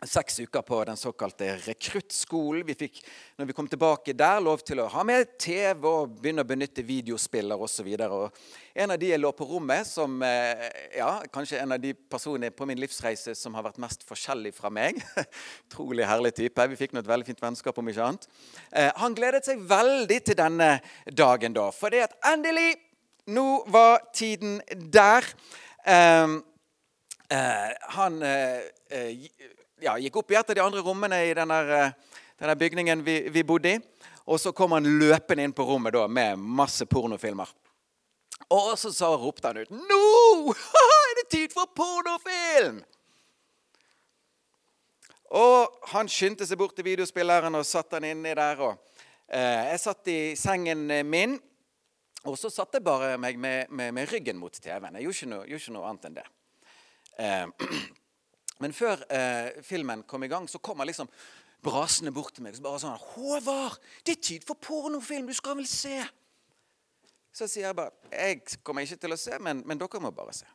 seks 0.10 0.40
uker 0.40 0.62
på 0.62 0.80
den 0.88 0.98
såkalte 0.98 1.48
rekruttskolen. 1.66 2.66
Vi 2.68 2.76
fikk 2.78 3.00
når 3.40 3.50
vi 3.50 3.56
kom 3.56 3.68
tilbake 3.70 4.14
der, 4.18 4.42
lov 4.44 4.62
til 4.66 4.82
å 4.84 4.88
ha 4.92 5.04
med 5.08 5.36
TV 5.42 5.88
og 5.88 6.18
begynne 6.20 6.44
å 6.44 6.48
benytte 6.48 6.86
videospiller 6.86 7.60
osv. 7.60 7.88
En 8.74 8.94
av 8.94 9.00
de 9.00 9.12
jeg 9.12 9.22
lå 9.22 9.32
på 9.36 9.48
rommet, 9.48 9.88
som 9.88 10.22
eh, 10.26 10.68
ja, 10.98 11.10
kanskje 11.34 11.62
en 11.62 11.76
av 11.76 11.82
de 11.82 11.94
personene 11.94 12.52
på 12.54 12.68
min 12.70 12.82
livsreise 12.82 13.36
som 13.38 13.56
har 13.58 13.66
vært 13.68 13.82
mest 13.84 14.06
forskjellig 14.08 14.54
fra 14.58 14.72
meg. 14.74 15.02
Utrolig 15.68 16.08
herlig 16.10 16.34
type. 16.40 16.70
Vi 16.74 16.80
fikk 16.80 16.96
nå 16.96 17.04
et 17.04 17.12
veldig 17.12 17.30
fint 17.32 17.44
vennskap, 17.44 17.78
om 17.80 17.92
ikke 17.92 18.08
annet. 18.08 18.30
Eh, 18.72 18.92
han 19.02 19.18
gledet 19.18 19.46
seg 19.48 19.64
veldig 19.70 20.22
til 20.30 20.40
denne 20.40 20.72
dagen 21.10 21.56
da, 21.56 21.70
for 21.76 21.94
det 21.94 22.08
at 22.08 22.18
endelig, 22.34 22.76
nå 23.32 23.64
var 23.72 24.02
tiden 24.12 24.58
der. 24.92 25.24
Um, 25.88 26.42
uh, 27.32 27.70
han 27.96 28.18
ja, 29.84 29.98
gikk 30.00 30.22
opp 30.22 30.32
i 30.32 30.38
et 30.40 30.50
av 30.50 30.56
de 30.58 30.64
andre 30.64 30.84
rommene 30.84 31.20
i 31.28 31.34
denne, 31.36 31.60
eh, 31.76 32.22
denne 32.40 32.56
bygningen 32.60 33.04
vi, 33.04 33.18
vi, 33.34 33.44
bodde 33.44 33.76
i. 33.76 33.82
Og 34.26 34.40
så 34.40 34.54
kom 34.56 34.72
han 34.72 34.88
løpende 35.00 35.44
inn 35.44 35.56
på 35.56 35.66
rommet 35.68 35.96
da, 35.96 36.08
med 36.08 36.40
masse 36.40 36.88
pornofilmer. 36.88 37.50
Og 38.54 38.74
så, 38.80 38.92
så 38.94 39.12
ropte 39.18 39.50
han 39.50 39.62
ut 39.64 39.72
'Nå 39.72 40.54
er 40.84 41.16
det 41.20 41.30
tid 41.32 41.54
for 41.54 41.68
pornofilm!' 41.76 42.84
Og 45.34 45.88
han 45.90 46.10
skyndte 46.12 46.46
seg 46.46 46.60
bort 46.62 46.76
til 46.78 46.86
videospilleren 46.86 47.56
og 47.58 47.66
satte 47.66 47.98
den 47.98 48.12
inni 48.12 48.36
der. 48.38 48.60
Og, 48.62 48.78
eh, 49.28 49.72
jeg 49.72 49.80
satt 49.82 50.12
i 50.14 50.20
sengen 50.38 50.86
min, 51.10 51.40
og 52.24 52.38
så 52.38 52.52
satte 52.54 52.78
jeg 52.78 52.86
bare 52.86 53.18
meg 53.18 53.40
med, 53.42 53.66
med, 53.70 53.92
med 53.98 54.12
ryggen 54.14 54.38
mot 54.38 54.54
TV-en. 54.54 54.94
Jeg 54.96 55.08
gjorde 55.08 55.18
ikke, 55.18 55.32
noe, 55.32 55.48
gjorde 55.50 55.64
ikke 55.64 55.74
noe 55.74 55.90
annet 55.90 56.06
enn 56.06 56.20
det. 56.20 56.28
Eh, 57.18 57.48
Men 58.64 58.76
før 58.76 59.02
eh, 59.12 59.62
filmen 59.66 60.06
kom 60.08 60.24
i 60.24 60.32
gang, 60.32 60.48
så 60.50 60.62
kom 60.64 60.80
han 60.80 60.88
liksom 60.88 61.10
brasende 61.64 62.12
bort 62.16 62.36
til 62.36 62.46
meg. 62.46 62.56
Så 62.56 62.64
bare 62.64 62.82
sånn 62.82 63.00
'Håvard, 63.00 63.80
det 64.06 64.18
er 64.18 64.28
tid 64.30 64.48
for 64.48 64.60
pornofilm! 64.60 65.28
Du 65.28 65.36
skal 65.36 65.58
vel 65.60 65.68
se!' 65.68 66.04
Så 67.34 67.48
sier 67.48 67.68
jeg 67.68 67.76
bare 67.76 67.92
'Jeg 68.12 68.64
kommer 68.64 68.82
ikke 68.82 69.02
til 69.02 69.14
å 69.14 69.20
se, 69.20 69.40
men, 69.40 69.64
men 69.66 69.80
dere 69.80 70.00
må 70.00 70.12
bare 70.12 70.34
se'. 70.34 70.50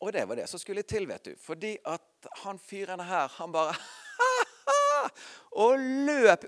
Og 0.00 0.12
det 0.12 0.28
var 0.28 0.34
det 0.34 0.48
som 0.48 0.58
skulle 0.58 0.82
til, 0.82 1.06
vet 1.08 1.24
du. 1.24 1.34
Fordi 1.36 1.76
at 1.84 2.30
han 2.42 2.58
fyren 2.58 3.00
her, 3.00 3.28
han 3.28 3.52
bare 3.52 3.74
Og 5.64 5.78
løp 5.78 6.44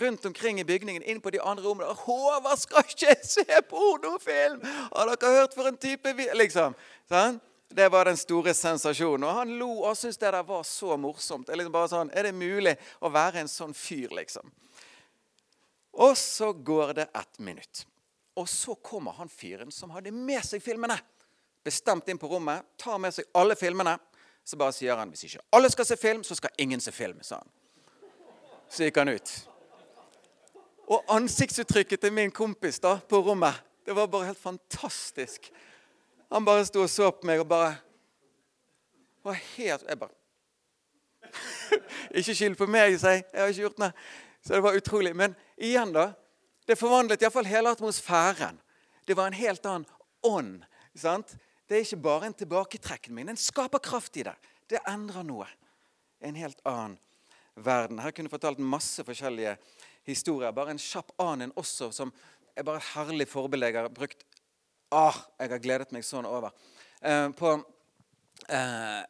rundt 0.00 0.26
omkring 0.26 0.60
i 0.60 0.64
bygningen, 0.64 1.02
inn 1.02 1.20
på 1.20 1.30
de 1.30 1.40
andre 1.40 1.64
rommene. 1.64 1.94
'Håvard 1.94 2.58
skal 2.58 2.84
ikke 2.88 3.16
se 3.22 3.62
pornofilm!' 3.70 4.64
Har 4.96 5.14
dere 5.14 5.36
hørt 5.40 5.54
for 5.54 5.68
en 5.68 5.76
type 5.76 6.12
Liksom. 6.34 6.74
Sånn? 7.08 7.40
Det 7.68 7.88
var 7.88 8.04
den 8.04 8.16
store 8.16 8.54
sensasjonen. 8.54 9.24
Og 9.26 9.34
han 9.40 9.56
lo 9.58 9.70
og 9.82 9.96
syntes 9.96 10.20
det 10.20 10.30
der 10.32 10.46
var 10.46 10.62
så 10.62 10.96
morsomt. 10.96 11.48
Er, 11.48 11.58
liksom 11.58 11.74
bare 11.74 11.90
sånn, 11.90 12.12
er 12.14 12.28
det 12.28 12.36
mulig 12.36 12.76
å 13.02 13.10
være 13.12 13.42
en 13.42 13.50
sånn 13.50 13.74
fyr, 13.74 14.14
liksom? 14.14 14.52
Og 15.96 16.16
så 16.20 16.52
går 16.52 16.94
det 17.00 17.08
ett 17.16 17.38
minutt. 17.38 17.86
Og 18.36 18.48
så 18.48 18.74
kommer 18.74 19.16
han 19.16 19.28
fyren 19.32 19.72
som 19.72 19.90
hadde 19.96 20.12
med 20.12 20.44
seg 20.44 20.62
filmene. 20.62 20.98
Bestemt 21.64 22.08
inn 22.08 22.20
på 22.20 22.28
rommet, 22.30 22.62
tar 22.78 23.00
med 23.02 23.14
seg 23.16 23.26
alle 23.34 23.56
filmene. 23.56 23.96
Så 24.46 24.58
bare 24.60 24.74
sier 24.76 24.94
han 24.94 25.10
hvis 25.10 25.24
ikke 25.26 25.44
alle 25.56 25.70
skal 25.72 25.88
se 25.88 25.96
film, 25.98 26.22
så 26.24 26.36
skal 26.38 26.52
ingen 26.62 26.80
se 26.80 26.92
film. 26.94 27.18
sa 27.22 27.40
han. 27.40 27.48
Så 28.68 28.86
gikk 28.86 29.00
han 29.00 29.10
ut. 29.10 29.32
Og 30.86 31.08
ansiktsuttrykket 31.10 32.04
til 32.04 32.12
min 32.14 32.30
kompis 32.30 32.78
da, 32.78 32.98
på 33.00 33.18
rommet, 33.24 33.56
det 33.86 33.96
var 33.96 34.06
bare 34.10 34.28
helt 34.30 34.38
fantastisk. 34.38 35.50
Han 36.32 36.44
bare 36.46 36.66
sto 36.66 36.82
og 36.84 36.90
så 36.90 37.10
på 37.14 37.28
meg 37.28 37.42
og 37.42 37.48
bare 37.50 37.76
var 39.26 39.38
helt 39.56 39.84
Jeg 39.88 39.98
bare 39.98 40.14
Ikke 42.18 42.34
skyld 42.34 42.56
på 42.58 42.68
meg, 42.70 42.94
sier 43.00 43.18
jeg. 43.18 43.24
Jeg 43.32 43.42
har 43.42 43.50
ikke 43.50 43.64
gjort 43.64 43.80
noe. 43.82 43.92
Så 44.46 44.54
det 44.54 44.62
var 44.64 44.76
utrolig. 44.78 45.12
Men 45.18 45.34
igjen, 45.58 45.90
da. 45.92 46.12
Det 46.66 46.78
forvandlet 46.78 47.22
iallfall 47.22 47.48
hele 47.50 47.72
atmosfæren. 47.74 48.60
Det 49.06 49.16
var 49.18 49.28
en 49.28 49.38
helt 49.38 49.66
annen 49.66 49.88
ånd. 50.22 50.62
sant? 50.94 51.34
Det 51.66 51.76
er 51.76 51.84
ikke 51.84 52.04
bare 52.06 52.30
en 52.30 52.38
tilbaketrekken 52.38 53.14
min. 53.14 53.28
En 53.28 53.40
skaper 53.40 53.82
kraft 53.82 54.16
i 54.16 54.24
det. 54.26 54.36
Det 54.70 54.80
endrer 54.88 55.26
noe. 55.26 55.48
En 56.22 56.38
helt 56.38 56.62
annen 56.64 56.96
verden. 57.54 58.00
Her 58.00 58.14
kunne 58.14 58.30
jeg 58.30 58.36
fortalt 58.38 58.62
masse 58.62 59.04
forskjellige 59.04 59.56
historier. 60.06 60.54
Bare 60.54 60.74
en 60.74 60.80
kjapp 60.80 61.12
annen 61.22 61.52
også, 61.58 61.90
som 61.92 62.14
er 62.56 62.64
bare 62.66 62.82
herlig 62.94 63.28
forbelegger 63.28 63.90
brukt 63.92 64.22
Ah, 64.94 65.16
jeg 65.40 65.50
har 65.50 65.58
gledet 65.58 65.90
meg 65.90 66.04
sånn 66.06 66.26
over. 66.30 66.52
Eh, 67.02 67.28
på, 67.34 67.56
eh, 68.46 69.00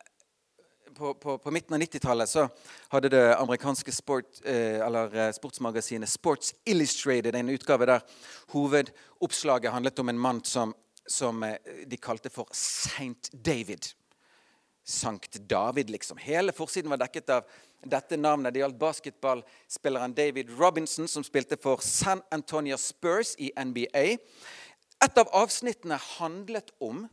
på, 0.96 1.10
på, 1.20 1.34
på, 1.38 1.52
midten 1.52 1.76
av 1.76 1.82
90-tallet 1.82 2.30
så 2.30 2.46
hadde 2.94 3.10
det 3.12 3.24
amerikanske 3.36 3.92
sport, 3.92 4.40
eh, 4.48 4.80
eh, 4.80 5.28
sportsmagasinet 5.36 6.08
Sports 6.08 6.54
Illustrated 6.64 7.36
en 7.36 7.52
utgave 7.52 7.90
der 7.92 8.00
hovedoppslaget 8.54 9.72
handlet 9.72 10.00
om 10.00 10.08
en 10.08 10.18
mann 10.18 10.40
som, 10.44 10.72
som 11.06 11.44
eh, 11.44 11.60
de 11.84 12.00
kalte 12.00 12.32
for 12.32 12.48
Saint 12.56 13.28
David. 13.32 13.92
Sankt 14.86 15.36
David, 15.50 15.90
liksom. 15.90 16.16
Hele 16.16 16.56
forsiden 16.56 16.90
var 16.90 17.04
dekket 17.04 17.30
av 17.36 17.44
dette 17.84 18.16
navnet. 18.16 18.54
Det 18.54 18.62
gjaldt 18.62 18.80
basketballspilleren 18.80 20.14
David 20.16 20.56
Robinson, 20.56 21.08
som 21.08 21.24
spilte 21.26 21.58
for 21.60 21.84
San 21.84 22.22
Antonio 22.32 22.78
Spurs 22.80 23.34
i 23.36 23.50
NBA. 23.52 24.16
Et 25.04 25.18
av 25.20 25.28
avsnittene 25.36 25.98
handlet 26.16 26.72
om 26.80 27.04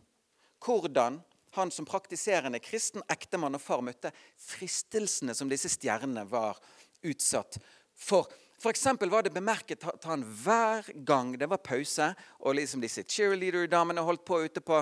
hvordan 0.63 1.19
han 1.53 1.71
som 1.71 1.85
praktiserende 1.85 2.61
kristen 2.63 3.03
ektemann 3.11 3.57
og 3.57 3.61
far 3.61 3.83
møtte 3.85 4.13
fristelsene 4.41 5.35
som 5.37 5.51
disse 5.51 5.69
stjernene 5.69 6.23
var 6.29 6.57
utsatt 7.05 7.59
for. 7.93 8.31
F.eks. 8.63 8.85
var 9.11 9.25
det 9.25 9.33
bemerket 9.35 9.83
at 9.85 10.05
han 10.07 10.23
hver 10.23 10.87
gang 11.05 11.33
det 11.37 11.49
var 11.51 11.59
pause, 11.59 12.13
og 12.39 12.55
liksom 12.55 12.81
disse 12.81 13.03
cheerleader-damene 13.03 14.05
holdt 14.07 14.23
på 14.25 14.39
ute 14.45 14.63
på, 14.63 14.79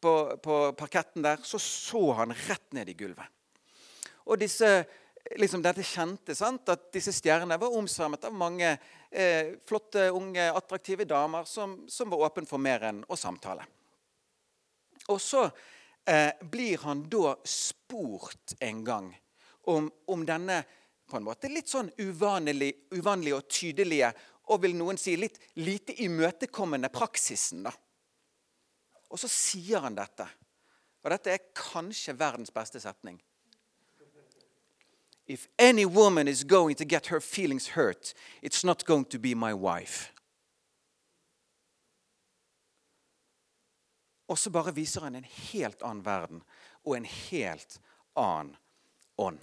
på, 0.00 0.12
på, 0.42 0.58
parketten 0.78 1.26
der, 1.26 1.42
så 1.42 1.58
så 1.58 2.12
han 2.20 2.34
rett 2.46 2.76
ned 2.78 2.92
i 2.92 2.94
gulvet. 2.94 3.26
Og 4.30 4.38
disse, 4.40 4.84
liksom 5.36 5.62
dette 5.64 5.84
kjente 5.86 6.34
sant, 6.36 6.68
at 6.68 6.90
disse 6.92 7.12
stjernene 7.14 7.56
var 7.60 7.76
omsvermet 7.76 8.26
av 8.28 8.34
mange 8.36 8.74
eh, 9.10 9.54
flotte, 9.66 10.10
unge, 10.12 10.50
attraktive 10.52 11.06
damer 11.08 11.48
som, 11.48 11.80
som 11.88 12.12
var 12.12 12.28
åpne 12.28 12.48
for 12.48 12.62
mer 12.62 12.84
enn 12.90 13.02
å 13.08 13.18
samtale. 13.18 13.64
Og 15.12 15.20
så 15.20 15.46
eh, 16.08 16.32
blir 16.40 16.84
han 16.84 17.04
da 17.10 17.34
spurt 17.48 18.56
en 18.60 18.84
gang 18.84 19.10
om, 19.72 19.90
om, 20.06 20.24
denne 20.28 20.62
på 21.08 21.18
en 21.18 21.26
måte 21.26 21.50
litt 21.52 21.68
sånn 21.72 21.90
uvanlig, 22.00 22.70
uvanlige 22.96 23.40
og 23.40 23.48
tydelige 23.48 24.12
og 24.52 24.60
vil 24.60 24.76
noen 24.76 25.00
si 25.00 25.16
litt 25.16 25.38
lite 25.60 25.96
imøtekommende 26.04 26.90
praksisen. 26.92 27.64
da. 27.64 27.72
Og 29.08 29.20
så 29.20 29.28
sier 29.30 29.84
han 29.84 29.96
dette. 29.96 30.26
Og 31.04 31.12
dette 31.12 31.32
er 31.32 31.48
kanskje 31.56 32.16
verdens 32.16 32.52
beste 32.52 32.80
setning. 32.80 33.18
If 35.26 35.48
any 35.58 35.86
woman 35.86 36.28
is 36.28 36.44
going 36.44 36.76
to 36.76 36.84
get 36.84 37.06
her 37.06 37.20
feelings 37.20 37.68
hurt, 37.68 38.14
it's 38.42 38.64
not 38.64 38.84
going 38.84 39.04
to 39.04 39.18
be 39.18 39.34
my 39.34 39.54
wife. 39.54 40.10
Og 44.26 44.38
så 44.38 44.50
bare 44.50 44.74
viser 44.74 45.00
han 45.00 45.14
en 45.14 45.24
helt 45.24 45.82
annen 45.82 46.04
verden 46.04 46.42
og 46.84 46.96
en 46.96 47.04
helt 47.04 47.80
annen 48.16 48.56
ånd. 49.16 49.38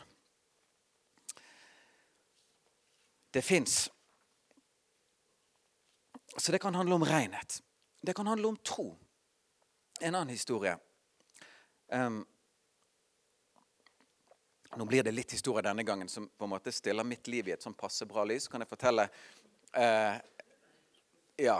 Det 3.31 3.41
fins. 3.41 3.91
Så 6.37 6.51
det 6.51 6.61
kan 6.61 6.75
handle 6.75 6.95
om 6.95 7.03
renhet. 7.03 7.61
Det 8.01 8.15
kan 8.15 8.27
handle 8.27 8.47
om 8.47 8.57
tro. 8.57 8.97
En 10.01 10.15
annen 10.15 10.29
historie. 10.29 10.77
Um, 11.87 12.25
nå 14.77 14.85
blir 14.85 15.03
det 15.03 15.11
litt 15.11 15.33
historie 15.35 15.63
denne 15.65 15.83
gangen 15.83 16.09
som 16.09 16.27
på 16.27 16.47
en 16.47 16.53
måte 16.53 16.71
stiller 16.71 17.03
mitt 17.03 17.27
liv 17.27 17.49
i 17.49 17.53
et 17.55 17.63
sånn 17.63 17.75
passe 17.75 18.05
bra 18.07 18.23
lys. 18.27 18.47
Kan 18.47 18.63
jeg 18.63 18.71
fortelle 18.71 19.07
eh, 19.75 20.15
ja, 21.43 21.57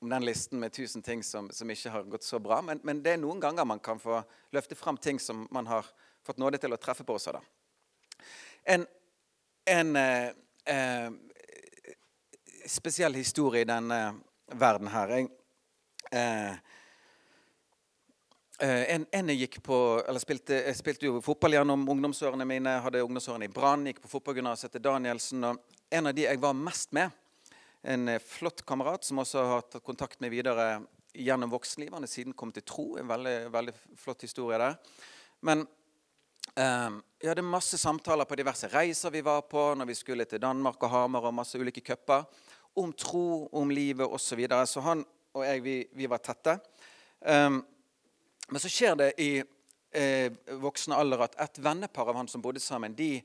om 0.00 0.10
den 0.10 0.26
listen 0.26 0.60
med 0.60 0.72
tusen 0.72 1.02
ting 1.02 1.22
som, 1.22 1.50
som 1.50 1.70
ikke 1.70 1.90
har 1.90 2.08
gått 2.10 2.26
så 2.26 2.38
bra. 2.42 2.60
Men, 2.62 2.80
men, 2.82 3.02
det 3.02 3.14
er 3.14 3.22
noen 3.22 3.40
ganger 3.40 3.68
man 3.68 3.82
kan 3.82 4.02
få 4.02 4.20
løfte 4.54 4.78
fram 4.78 4.98
ting 4.98 5.20
som 5.22 5.46
man 5.50 5.66
har 5.70 5.86
fått 6.26 6.42
nåde 6.42 6.58
til 6.58 6.74
å 6.74 6.80
treffe 6.80 7.06
på 7.06 7.14
også. 7.16 7.36
Da. 7.36 7.42
En, 8.74 8.86
en 9.70 9.96
eh, 9.96 10.30
eh, 10.66 11.10
spesiell 12.66 13.14
historie 13.14 13.62
i 13.62 13.68
denne 13.68 14.00
verden 14.58 14.90
her. 14.90 15.14
Jeg, 15.14 15.30
eh, 16.10 16.58
en, 18.64 19.06
en, 19.12 19.28
jeg 19.28 19.42
gikk 19.42 19.58
på, 19.66 19.76
eller 20.08 20.22
spilte, 20.22 20.56
jeg 20.64 20.76
spilte 20.78 21.08
jo 21.08 21.20
fotball 21.24 21.58
gjennom 21.58 21.82
ungdomsårene 21.92 22.46
mine. 22.48 22.78
Hadde 22.80 23.02
ungdomsårene 23.04 23.48
i 23.48 23.52
Brann, 23.52 23.84
gikk 23.90 24.00
på 24.04 24.10
fotballgymnaset 24.14 24.72
til 24.72 24.84
Danielsen. 24.84 25.44
og 25.44 25.60
En 25.92 26.08
av 26.08 26.16
de 26.16 26.24
jeg 26.24 26.40
var 26.40 26.56
mest 26.56 26.94
med, 26.96 27.12
en 27.86 28.08
eh, 28.08 28.22
flott 28.22 28.64
kamerat 28.66 29.04
som 29.04 29.20
også 29.22 29.44
har 29.50 29.66
tatt 29.68 29.84
kontakt 29.84 30.22
med 30.24 30.32
videre 30.32 30.80
gjennom 31.16 31.52
voksenlivet. 31.52 31.94
Han 31.94 32.06
er 32.06 32.10
siden 32.10 32.36
kommet 32.36 32.58
til 32.58 32.66
tro. 32.66 32.86
En 32.96 33.08
veldig, 33.08 33.36
veldig 33.52 33.74
flott 34.00 34.24
historie 34.26 34.58
der. 34.60 34.78
Men 35.46 35.62
um, 36.56 36.98
jeg 37.20 37.30
hadde 37.30 37.44
masse 37.46 37.78
samtaler 37.80 38.28
på 38.28 38.38
diverse 38.40 38.68
reiser 38.72 39.12
vi 39.14 39.22
var 39.24 39.44
på 39.48 39.68
når 39.76 39.88
vi 39.88 39.96
skulle 39.98 40.26
til 40.28 40.42
Danmark 40.42 40.82
og 40.82 40.92
Hamar 40.92 41.28
og 41.28 41.36
masse 41.36 41.60
ulike 41.60 41.84
cuper. 41.84 42.26
Om 42.76 42.92
tro, 42.92 43.46
om 43.52 43.70
livet 43.70 44.06
osv. 44.06 44.26
Så, 44.32 44.36
videre. 44.40 44.66
så 44.66 44.82
han 44.84 45.04
og 45.36 45.44
jeg, 45.44 45.62
vi, 45.64 45.76
vi 45.92 46.08
var 46.08 46.24
tette. 46.24 46.58
Um, 47.20 47.60
men 48.50 48.62
så 48.62 48.70
skjer 48.70 48.96
det 49.00 49.10
i 49.22 49.30
eh, 49.40 50.30
voksen 50.62 50.94
alder 50.94 51.26
at 51.26 51.36
et 51.46 51.60
vennepar 51.62 52.12
av 52.12 52.20
han 52.20 52.30
som 52.30 52.42
bodde 52.44 52.62
sammen, 52.62 52.94
de, 52.96 53.20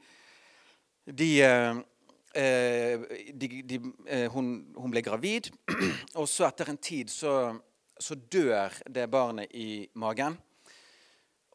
de 1.06 1.32
eh, 1.46 1.82
Eh, 2.32 3.02
de, 3.34 3.82
eh, 4.08 4.32
hun, 4.32 4.54
hun, 4.78 4.92
ble 4.94 5.02
gravid, 5.04 5.50
og 6.20 6.30
så 6.32 6.46
etter 6.48 6.70
en 6.72 6.78
tid 6.80 7.10
så, 7.12 7.58
så, 8.00 8.16
dør 8.16 8.72
det 8.88 9.10
barnet 9.12 9.52
i 9.52 9.84
magen. 10.00 10.38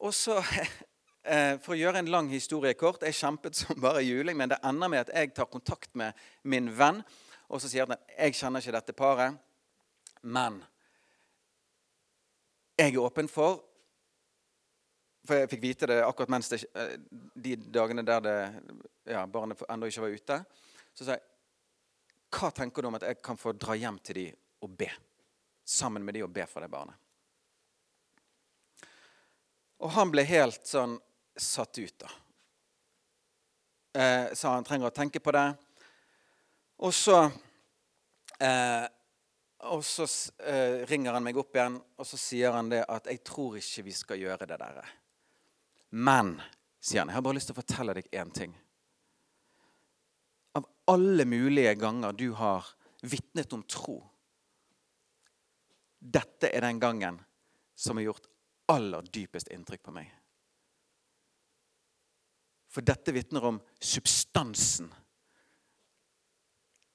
Og 0.05 0.13
så, 0.13 0.37
eh, 1.25 1.57
For 1.65 1.73
å 1.73 1.79
gjøre 1.81 2.03
en 2.03 2.11
lang 2.13 2.29
historie 2.29 2.77
kort 2.77 3.07
Jeg 3.09 3.17
kjempet 3.17 3.57
som 3.57 3.81
bare 3.81 4.05
juling, 4.05 4.37
men 4.37 4.53
det 4.53 4.61
ender 4.61 4.93
med 4.93 5.07
at 5.07 5.15
jeg 5.17 5.33
tar 5.33 5.49
kontakt 5.49 5.95
med 5.97 6.13
min 6.45 6.69
venn 6.77 7.01
og 7.47 7.63
så 7.63 7.71
sier 7.71 7.87
han 7.87 7.95
at 7.95 8.17
jeg 8.19 8.37
kjenner 8.41 8.63
ikke 8.63 8.75
dette 8.75 8.95
paret, 8.97 9.37
men 10.27 10.59
jeg 12.77 12.93
er 12.93 13.01
åpen 13.01 13.29
for 13.33 13.63
For 15.27 15.41
jeg 15.41 15.51
fikk 15.51 15.63
vite 15.63 15.89
det 15.91 16.03
akkurat 16.07 16.31
mens 16.31 16.49
det, 16.53 16.61
de 17.35 17.57
dagene 17.57 18.05
der 18.07 18.21
det, 18.23 18.37
ja, 19.11 19.25
barnet 19.27 19.65
ennå 19.67 19.89
ikke 19.91 20.05
var 20.05 20.13
ute. 20.15 20.37
Så 20.95 21.03
sa 21.03 21.17
jeg 21.17 21.25
hva 22.37 22.51
tenker 22.55 22.83
du 22.83 22.89
om 22.89 22.99
at 22.99 23.07
jeg 23.09 23.19
kan 23.25 23.39
få 23.39 23.55
dra 23.59 23.75
hjem 23.75 23.99
til 24.07 24.21
dem 24.21 24.37
og 24.63 24.77
be? 24.79 24.89
Sammen 25.67 26.05
med 26.05 26.15
dem 26.15 26.29
og 26.29 26.35
be 26.35 26.47
for 26.47 26.63
det 26.63 26.71
barnet. 26.71 26.95
Og 29.83 29.91
han 29.97 30.13
ble 30.13 30.25
helt 30.29 30.63
sånn 30.67 30.95
satt 31.37 31.79
ut, 31.79 31.97
da. 32.01 32.13
Eh, 33.97 34.35
sa 34.37 34.55
han 34.55 34.65
trenger 34.65 34.91
å 34.91 34.95
tenke 34.95 35.21
på 35.21 35.33
det. 35.35 35.47
Og 36.85 36.93
så 36.95 37.19
eh, 38.41 38.85
Og 39.73 39.85
så 39.85 40.07
eh, 40.47 40.85
ringer 40.87 41.17
han 41.17 41.25
meg 41.25 41.39
opp 41.41 41.57
igjen, 41.57 41.79
og 41.99 42.07
så 42.07 42.19
sier 42.21 42.55
han 42.55 42.69
det 42.71 42.85
at 42.89 43.07
'jeg 43.07 43.25
tror 43.25 43.57
ikke 43.59 43.83
vi 43.83 43.93
skal 43.93 44.19
gjøre 44.19 44.47
det 44.47 44.59
der'. 44.61 44.93
Men, 45.91 46.41
sier 46.81 47.01
han, 47.01 47.09
jeg 47.09 47.15
har 47.15 47.23
bare 47.23 47.35
lyst 47.35 47.51
til 47.51 47.57
å 47.57 47.63
fortelle 47.63 47.95
deg 47.95 48.09
én 48.13 48.33
ting 48.35 48.55
Av 50.55 50.67
alle 50.89 51.25
mulige 51.25 51.75
ganger 51.75 52.13
du 52.13 52.33
har 52.33 52.65
vitnet 53.03 53.53
om 53.53 53.63
tro. 53.63 54.01
Dette 56.01 56.49
er 56.49 56.61
den 56.61 56.81
gangen 56.81 57.21
som 57.75 57.97
har 57.97 58.05
gjort 58.05 58.27
aller 58.69 59.03
dypest 59.03 59.49
inntrykk 59.49 59.83
på 59.83 59.93
meg. 59.93 60.09
For 62.73 62.81
dette 62.81 63.13
vitner 63.13 63.45
om 63.45 63.61
substansen, 63.81 64.89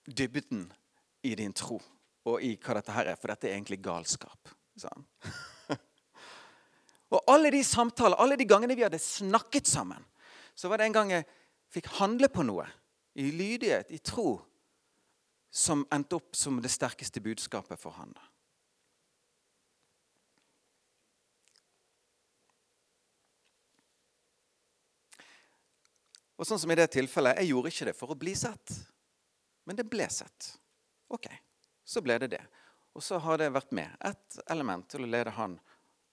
dybden 0.06 0.74
i 1.22 1.36
din 1.36 1.54
tro 1.54 1.80
og 2.30 2.44
i 2.46 2.54
hva 2.62 2.78
dette 2.78 2.96
her 2.96 3.12
er. 3.12 3.20
For 3.20 3.32
dette 3.32 3.50
er 3.50 3.56
egentlig 3.56 3.82
galskap. 3.84 4.52
Sånn. 4.80 5.06
og 7.14 7.32
alle 7.32 7.52
de 7.54 7.64
samtaler, 7.66 8.20
alle 8.22 8.38
de 8.40 8.48
gangene 8.50 8.78
vi 8.78 8.86
hadde 8.86 9.02
snakket 9.02 9.70
sammen, 9.70 10.06
så 10.56 10.70
var 10.72 10.80
det 10.80 10.90
en 10.90 10.98
gang 11.00 11.14
jeg 11.16 11.28
fikk 11.72 11.90
handle 12.00 12.30
på 12.32 12.46
noe 12.46 12.68
i 13.20 13.32
lydighet, 13.36 13.92
i 13.92 14.00
tro, 14.00 14.40
som 15.52 15.84
endte 15.92 16.16
opp 16.16 16.36
som 16.38 16.62
det 16.64 16.72
sterkeste 16.72 17.20
budskapet 17.24 17.80
for 17.80 17.96
han. 17.98 18.14
Og 26.42 26.48
sånn 26.48 26.58
som 26.58 26.72
i 26.74 26.78
det 26.80 26.88
tilfellet, 26.96 27.38
Jeg 27.38 27.52
gjorde 27.52 27.70
ikke 27.70 27.86
det 27.92 27.98
for 27.98 28.12
å 28.12 28.18
bli 28.18 28.34
sett, 28.34 28.74
men 29.68 29.78
det 29.78 29.86
ble 29.86 30.08
sett. 30.10 30.56
Ok, 31.12 31.28
så 31.92 32.04
ble 32.04 32.16
det 32.24 32.32
det. 32.38 32.42
Og 32.96 33.04
så 33.04 33.20
har 33.24 33.40
det 33.40 33.52
vært 33.52 33.74
med 33.76 33.92
ett 34.08 34.40
element 34.52 34.88
til 34.92 35.04
å 35.04 35.12
lede 35.12 35.34
han 35.36 35.58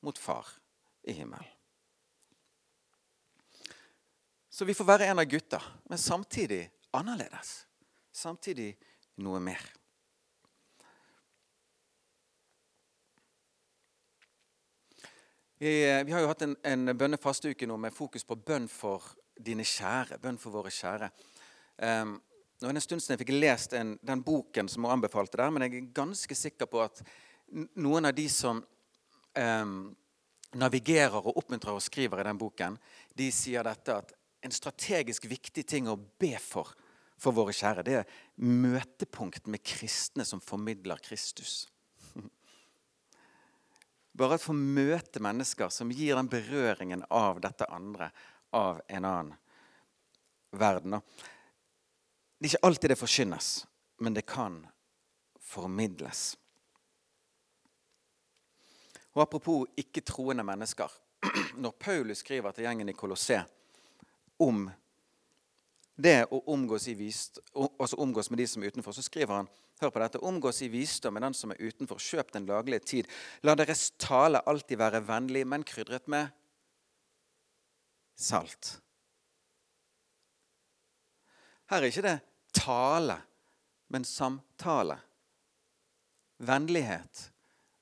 mot 0.03 0.19
far 0.19 0.47
i 1.07 1.15
himmelen. 1.15 1.55
Så 4.51 4.67
vi 4.67 4.75
får 4.75 4.87
være 4.89 5.07
en 5.07 5.23
av 5.23 5.27
gutta, 5.31 5.61
men 5.87 5.99
samtidig 5.99 6.65
annerledes. 6.91 7.61
Samtidig 8.11 8.73
noe 9.23 9.39
mer. 9.39 9.63
Vi, 15.59 15.71
eh, 15.87 16.05
vi 16.07 16.13
har 16.13 16.23
jo 16.23 16.31
hatt 16.31 16.43
en, 16.43 16.57
en 16.63 16.95
bønnefasteuke 16.99 17.67
nå 17.67 17.77
med 17.79 17.95
fokus 17.95 18.27
på 18.27 18.35
bønn 18.35 18.67
for 18.71 19.07
dine 19.39 19.67
kjære. 19.67 20.19
Bønn 20.23 20.39
for 20.39 20.55
våre 20.55 20.71
kjære. 20.75 21.11
Um, 21.79 22.17
nå 22.59 22.69
er 22.69 22.75
det 22.75 22.81
en 22.81 22.87
stund 22.87 23.05
siden 23.05 23.17
jeg 23.17 23.23
fikk 23.23 23.37
lest 23.39 23.77
en, 23.79 23.95
den 24.03 24.25
boken 24.27 24.69
som 24.71 24.87
hun 24.87 24.97
anbefalte 24.97 25.39
der, 25.39 25.53
men 25.55 25.67
jeg 25.67 25.77
er 25.79 25.93
ganske 25.95 26.35
sikker 26.35 26.71
på 26.71 26.83
at 26.83 27.03
noen 27.79 28.11
av 28.11 28.17
de 28.17 28.27
som 28.33 28.61
um, 29.39 29.79
navigerer 30.59 31.21
og 31.21 31.39
oppmuntrer 31.39 31.77
og 31.77 31.85
skriver 31.85 32.21
i 32.23 32.27
den 32.29 32.41
boken, 32.41 32.77
de 33.15 33.31
sier 33.35 33.67
dette 33.67 33.95
at 34.03 34.13
en 34.45 34.55
strategisk 34.55 35.27
viktig 35.31 35.65
ting 35.67 35.89
å 35.91 35.99
be 35.99 36.35
for 36.43 36.75
for 37.19 37.35
våre 37.35 37.55
kjære, 37.55 37.83
det 37.83 37.97
er 38.01 38.19
møtepunkt 38.47 39.49
med 39.51 39.63
kristne 39.67 40.23
som 40.27 40.43
formidler 40.43 41.01
Kristus. 41.03 41.67
Bare 44.19 44.39
å 44.39 44.43
få 44.43 44.55
møte 44.55 45.23
mennesker 45.23 45.73
som 45.75 45.91
gir 45.91 46.15
den 46.19 46.31
berøringen 46.31 47.03
av 47.11 47.41
dette 47.43 47.67
andre, 47.75 48.13
av 48.55 48.79
en 48.87 49.09
annen 49.09 49.35
verden. 50.55 51.01
Det 52.39 52.47
er 52.47 52.53
ikke 52.53 52.67
alltid 52.67 52.93
det 52.93 52.99
forkynnes, 52.99 53.67
men 53.99 54.15
det 54.15 54.27
kan 54.27 54.61
formidles. 55.43 56.37
Og 59.17 59.23
Apropos 59.23 59.67
ikke-troende 59.77 60.45
mennesker. 60.47 60.93
Når 61.63 61.75
Paulus 61.81 62.23
skriver 62.23 62.55
til 62.55 62.69
gjengen 62.69 62.89
i 62.89 62.95
Kolosseum 62.95 63.49
om 64.39 64.69
det 65.99 66.29
å 66.31 66.39
omgås, 66.53 66.87
vist, 66.95 67.41
altså 67.59 67.99
omgås, 67.99 68.31
med 68.31 68.39
de 68.39 68.47
som 68.47 68.63
er 68.63 68.71
utenfor, 68.71 68.95
så 68.95 69.03
skriver 69.03 69.41
han 69.41 69.49
hør 69.81 69.91
på 69.91 70.03
dette, 70.03 70.21
omgås 70.23 70.63
i 70.63 70.69
visdom 70.71 71.17
med 71.17 71.25
den 71.27 71.35
som 71.35 71.51
er 71.51 71.59
utenfor. 71.59 71.99
Kjøp 71.99 72.31
den 72.37 72.47
laglige 72.47 72.85
tid. 72.87 73.09
La 73.43 73.57
deres 73.59 73.89
tale 73.99 74.45
alltid 74.47 74.79
være 74.79 75.03
vennlig, 75.09 75.43
men 75.47 75.67
krydret 75.67 76.07
med 76.07 76.31
salt. 78.15 78.77
Her 81.69 81.83
er 81.83 81.91
ikke 81.91 82.07
det 82.07 82.19
tale, 82.53 83.21
men 83.89 84.05
samtale. 84.05 84.99
Vennlighet, 86.39 87.33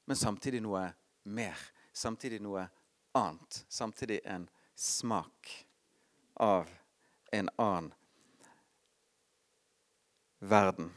men 0.05 0.17
samtidig 0.17 0.63
noe 0.65 0.89
mer. 1.23 1.59
Samtidig 1.93 2.41
noe 2.45 2.69
annet. 3.17 3.65
Samtidig 3.69 4.21
en 4.25 4.49
smak 4.75 5.67
av 6.35 6.69
en 7.33 7.51
annen 7.57 7.93
verden. 10.39 10.91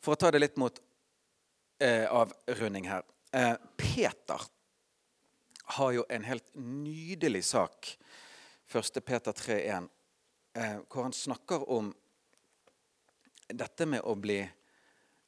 For 0.00 0.14
å 0.14 0.20
ta 0.20 0.30
det 0.32 0.40
litt 0.40 0.56
mot 0.60 0.78
eh, 1.82 2.06
avrunding 2.06 2.88
her. 2.88 3.04
Eh, 3.32 3.54
Peter 3.76 4.42
har 5.78 5.92
jo 5.92 6.04
en 6.08 6.24
helt 6.24 6.46
nydelig 6.54 7.44
sak, 7.44 7.90
1. 8.68 9.00
Peter 9.04 9.32
3,1, 9.32 9.88
eh, 10.54 10.76
hvor 10.88 11.02
han 11.02 11.12
snakker 11.12 11.70
om 11.70 11.92
dette 13.48 13.86
med 13.86 14.04
å 14.04 14.14
bli 14.14 14.42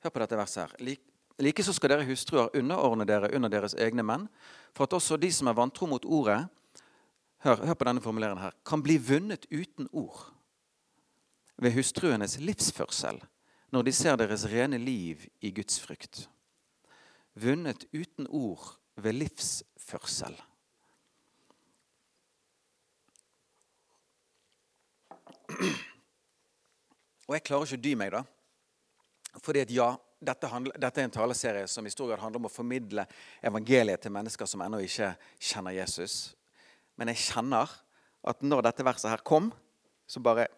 Hør 0.01 0.13
på 0.15 0.21
dette 0.23 0.37
verset 0.39 0.63
her. 0.63 0.71
Like, 0.81 1.03
like 1.45 1.61
så 1.61 1.75
skal 1.77 1.93
dere 1.93 2.07
hustruer 2.09 2.55
underordne 2.57 3.05
dere 3.05 3.29
under 3.37 3.51
deres 3.53 3.75
egne 3.77 4.01
menn, 4.01 4.23
for 4.73 4.87
at 4.89 4.95
også 4.97 5.19
de 5.21 5.29
som 5.29 5.51
er 5.51 5.59
vantro 5.59 5.85
mot 5.91 6.07
ordet, 6.09 6.39
hør, 7.45 7.67
hør 7.69 7.77
på 7.77 7.85
denne 7.85 8.01
formuleringen 8.01 8.41
her, 8.41 8.57
kan 8.65 8.81
bli 8.81 8.97
vunnet 8.97 9.45
uten 9.53 9.91
ord 9.93 10.31
ved 11.61 11.77
hustruenes 11.77 12.39
livsførsel 12.41 13.21
når 13.71 13.87
de 13.87 13.93
ser 13.95 14.17
deres 14.19 14.47
rene 14.51 14.81
liv 14.81 15.27
i 15.45 15.53
Guds 15.55 15.77
frykt. 15.85 16.25
Vunnet 17.39 17.85
uten 17.93 18.27
ord 18.27 18.81
ved 18.97 19.21
livsførsel. 19.21 20.35
Og 27.29 27.37
jeg 27.37 27.45
klarer 27.47 27.69
ikke 27.69 27.79
å 27.79 27.85
dy 27.87 27.95
meg, 27.99 28.15
da. 28.15 28.25
Fordi 29.41 29.63
at 29.63 29.73
ja, 29.75 29.91
dette, 30.21 30.49
handler, 30.51 30.77
dette, 30.81 31.01
er 31.01 31.09
en 31.09 31.15
taleserie 31.15 31.67
som 31.71 31.87
i 31.87 31.93
stor 31.93 32.11
grad 32.11 32.23
handler 32.23 32.43
om 32.43 32.49
å 32.49 32.53
formidle 32.53 33.07
evangeliet 33.47 34.03
til 34.03 34.13
mennesker 34.15 34.49
som 34.51 34.63
ennå 34.65 34.83
ikke 34.85 35.13
kjenner 35.39 35.77
Jesus. 35.79 36.35
Men 36.99 37.13
jeg 37.13 37.23
kjenner 37.31 37.71
at 38.29 38.43
når 38.45 38.67
dette 38.67 38.85
verset 38.85 39.13
her 39.13 39.23
kom, 39.25 39.49
så 40.11 40.21
bare 40.21 40.49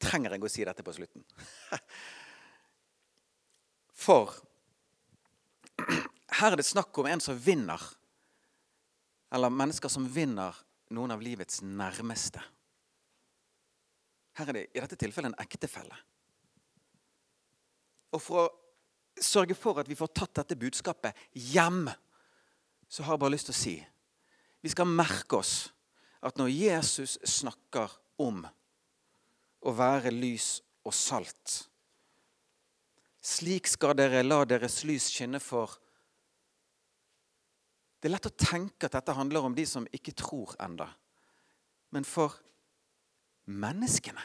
trenger 0.00 0.34
jeg 0.34 0.42
å 0.42 0.50
si 0.50 0.64
dette 0.66 0.84
på 0.86 0.94
slutten. 0.96 1.22
For 4.00 4.32
her 6.40 6.54
er 6.54 6.58
det 6.58 6.66
snakk 6.66 6.96
om 6.98 7.08
en 7.10 7.22
som 7.22 7.36
vinner. 7.36 7.82
Eller 9.30 9.52
mennesker 9.52 9.92
som 9.92 10.08
vinner 10.08 10.56
noen 10.94 11.14
av 11.14 11.22
livets 11.22 11.62
nærmeste. 11.62 12.42
Her 14.38 14.50
er 14.50 14.56
det 14.56 14.64
i 14.74 14.82
dette 14.82 14.98
tilfellet 14.98 15.32
en 15.32 15.42
ektefelle. 15.42 15.96
Og 18.14 18.22
for 18.22 18.42
å 18.42 19.22
sørge 19.22 19.54
for 19.58 19.80
at 19.82 19.90
vi 19.90 19.98
får 19.98 20.12
tatt 20.16 20.40
dette 20.40 20.58
budskapet 20.58 21.16
hjem, 21.34 21.84
så 22.90 23.04
har 23.06 23.14
jeg 23.14 23.22
bare 23.22 23.36
lyst 23.36 23.50
til 23.50 23.56
å 23.56 23.62
si 23.62 23.76
vi 24.60 24.68
skal 24.68 24.88
merke 24.88 25.38
oss 25.38 25.70
at 26.20 26.36
når 26.36 26.50
Jesus 26.52 27.16
snakker 27.24 27.92
om 28.20 28.42
å 29.64 29.72
være 29.76 30.12
lys 30.12 30.58
og 30.84 30.92
salt. 30.96 31.54
Slik 33.24 33.68
skal 33.68 33.96
dere 33.96 34.24
la 34.24 34.42
deres 34.48 34.82
lys 34.88 35.08
skinne 35.12 35.40
for 35.40 35.78
Det 38.00 38.08
er 38.08 38.14
lett 38.14 38.30
å 38.30 38.36
tenke 38.40 38.88
at 38.88 38.96
dette 38.96 39.14
handler 39.16 39.44
om 39.44 39.54
de 39.56 39.66
som 39.68 39.86
ikke 39.92 40.16
tror 40.16 40.54
enda. 40.62 40.88
Men 41.92 42.06
for 42.08 42.38
menneskene. 43.50 44.22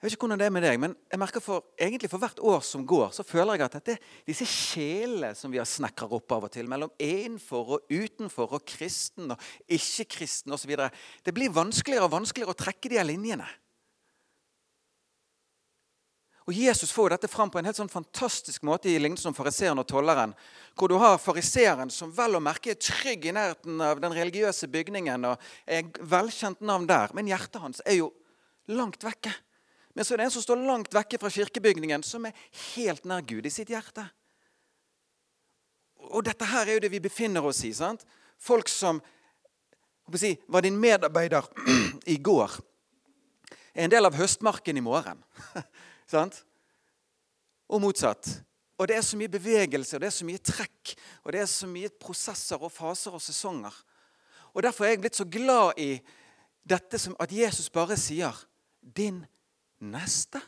Jeg 0.00 0.06
vet 0.06 0.14
ikke 0.16 0.24
hvordan 0.24 0.40
det 0.40 0.46
er 0.48 0.52
med 0.56 0.64
deg, 0.64 0.78
men 0.80 0.92
jeg 1.12 1.20
merker 1.20 1.42
for, 1.44 1.66
egentlig 1.76 2.08
for 2.08 2.22
hvert 2.22 2.38
år 2.40 2.62
som 2.64 2.86
går, 2.88 3.10
så 3.12 3.20
føler 3.20 3.58
jeg 3.58 3.66
at 3.66 3.74
dette, 3.76 3.96
disse 4.24 4.46
sjelene 4.48 5.34
som 5.36 5.52
vi 5.52 5.60
har 5.60 5.68
snekrer 5.68 6.14
opp 6.16 6.32
av 6.32 6.46
og 6.48 6.54
til, 6.54 6.70
mellom 6.72 6.88
innenfor 6.96 7.74
og 7.76 7.92
utenfor 7.92 8.54
og 8.56 8.64
kristen 8.64 9.34
og 9.34 9.50
ikke-kristen 9.68 10.56
osv., 10.56 10.72
det 11.20 11.34
blir 11.36 11.52
vanskeligere 11.52 12.08
og 12.08 12.14
vanskeligere 12.14 12.56
å 12.56 12.60
trekke 12.62 12.88
de 12.94 13.04
linjene. 13.04 13.50
Og 16.50 16.56
Jesus 16.58 16.90
får 16.90 17.12
dette 17.12 17.28
fram 17.30 17.46
på 17.46 17.60
en 17.60 17.68
helt 17.68 17.78
sånn 17.78 17.92
fantastisk 17.92 18.64
måte 18.66 18.88
i 18.90 18.96
lignelsen 18.98 19.30
om 19.30 19.34
fariseeren 19.36 19.78
og 19.78 19.86
tolleren. 19.86 20.32
Hvor 20.74 20.90
du 20.90 20.96
har 20.98 21.20
fariseeren 21.22 21.92
som 21.94 22.10
vel 22.10 22.34
å 22.34 22.40
merke 22.42 22.72
er 22.72 22.80
trygg 22.82 23.28
i 23.30 23.34
nærheten 23.36 23.78
av 23.86 24.00
den 24.02 24.16
religiøse 24.16 24.66
bygningen. 24.66 25.28
og 25.30 25.38
er 25.64 25.86
velkjent 26.00 26.60
navn 26.60 26.88
der, 26.88 27.14
Men 27.14 27.28
hjertet 27.28 27.60
hans 27.62 27.80
er 27.86 28.00
jo 28.00 28.12
langt 28.66 29.04
vekke. 29.04 29.30
Men 29.94 30.04
så 30.04 30.14
er 30.14 30.16
det 30.16 30.24
en 30.24 30.30
som 30.30 30.42
står 30.42 30.66
langt 30.66 30.92
vekke 30.92 31.20
fra 31.20 31.30
kirkebygningen, 31.30 32.02
som 32.02 32.26
er 32.26 32.34
helt 32.74 33.04
nær 33.04 33.22
Gud 33.22 33.46
i 33.46 33.50
sitt 33.50 33.68
hjerte. 33.70 34.10
Og 36.10 36.24
dette 36.24 36.44
her 36.44 36.66
er 36.66 36.72
jo 36.72 36.80
det 36.80 36.90
vi 36.90 36.98
befinner 36.98 37.46
oss 37.46 37.62
i. 37.64 37.72
sant? 37.72 38.02
Folk 38.38 38.68
som 38.68 39.00
si, 40.16 40.36
var 40.48 40.62
din 40.62 40.80
medarbeider 40.80 41.46
i 42.06 42.16
går, 42.16 42.50
er 43.72 43.84
en 43.84 43.90
del 43.90 44.04
av 44.04 44.18
høstmarken 44.18 44.76
i 44.76 44.82
morgen. 44.82 45.22
sant? 46.10 46.42
Og 47.70 47.82
motsatt. 47.82 48.28
Og 48.80 48.88
det 48.88 48.96
er 48.96 49.04
så 49.04 49.18
mye 49.20 49.30
bevegelse, 49.30 49.96
og 49.96 50.02
det 50.02 50.08
er 50.08 50.16
så 50.16 50.26
mye 50.26 50.40
trekk, 50.40 50.94
og 51.24 51.34
det 51.34 51.42
er 51.42 51.50
så 51.50 51.68
mye 51.68 51.90
prosesser 52.00 52.62
og 52.62 52.72
faser 52.72 53.14
og 53.14 53.22
sesonger. 53.22 53.74
Og 54.54 54.62
Derfor 54.64 54.84
er 54.84 54.94
jeg 54.94 55.02
blitt 55.04 55.18
så 55.18 55.26
glad 55.28 55.78
i 55.78 55.92
dette 56.66 56.98
som 56.98 57.16
at 57.20 57.32
Jesus 57.32 57.70
bare 57.70 57.96
sier 57.96 58.34
'din 58.82 59.26
neste. 59.80 60.40